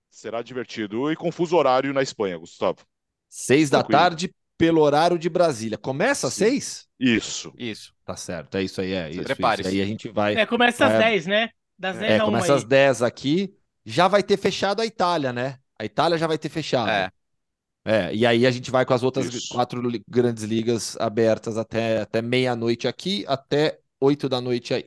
[0.08, 2.84] Será divertido e confuso horário na Espanha, Gustavo.
[3.28, 5.78] Seis da tarde, pelo horário de Brasília.
[5.78, 6.86] Começa às seis?
[6.98, 7.50] Isso.
[7.56, 7.94] Isso.
[8.04, 9.22] Tá certo, é isso aí, é isso.
[9.22, 9.70] Prepare -se.
[9.70, 10.34] Aí a gente vai.
[10.34, 11.48] É, começa às dez, né?
[11.78, 13.54] Das dez é, começa às dez aqui.
[13.86, 15.56] Já vai ter fechado a Itália, né?
[15.78, 16.90] A Itália já vai ter fechado.
[16.90, 17.11] É.
[17.82, 19.54] É, e aí a gente vai com as outras isso.
[19.54, 24.84] quatro grandes ligas abertas até, até meia-noite aqui, até oito da noite aí.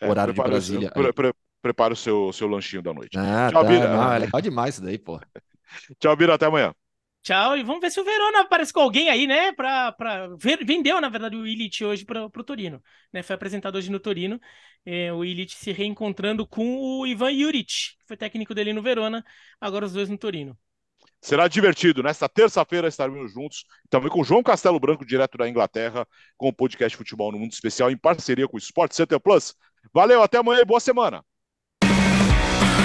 [0.00, 0.92] É, horário de Brasília.
[0.92, 3.18] Pre, pre, prepara o seu, seu lanchinho da noite.
[3.18, 3.88] Ah, Tchau, tá, Bira.
[3.88, 5.18] Não, é legal demais isso daí, pô.
[5.98, 6.34] Tchau, Bira.
[6.34, 6.72] Até amanhã.
[7.22, 9.52] Tchau, e vamos ver se o Verona aparece com alguém aí, né?
[9.52, 10.28] Pra, pra...
[10.64, 12.82] Vendeu, na verdade, o Illich hoje para o Torino.
[13.12, 13.22] Né?
[13.22, 14.40] Foi apresentado hoje no Torino.
[14.84, 19.24] É, o Illich se reencontrando com o Ivan Juric, que foi técnico dele no Verona,
[19.60, 20.56] agora os dois no Torino.
[21.20, 22.02] Será divertido.
[22.02, 26.06] Nesta terça-feira estaremos juntos, também com João Castelo Branco, direto da Inglaterra,
[26.36, 29.54] com o podcast Futebol no Mundo Especial, em parceria com o Sport Center Plus.
[29.92, 31.24] Valeu, até amanhã e boa semana.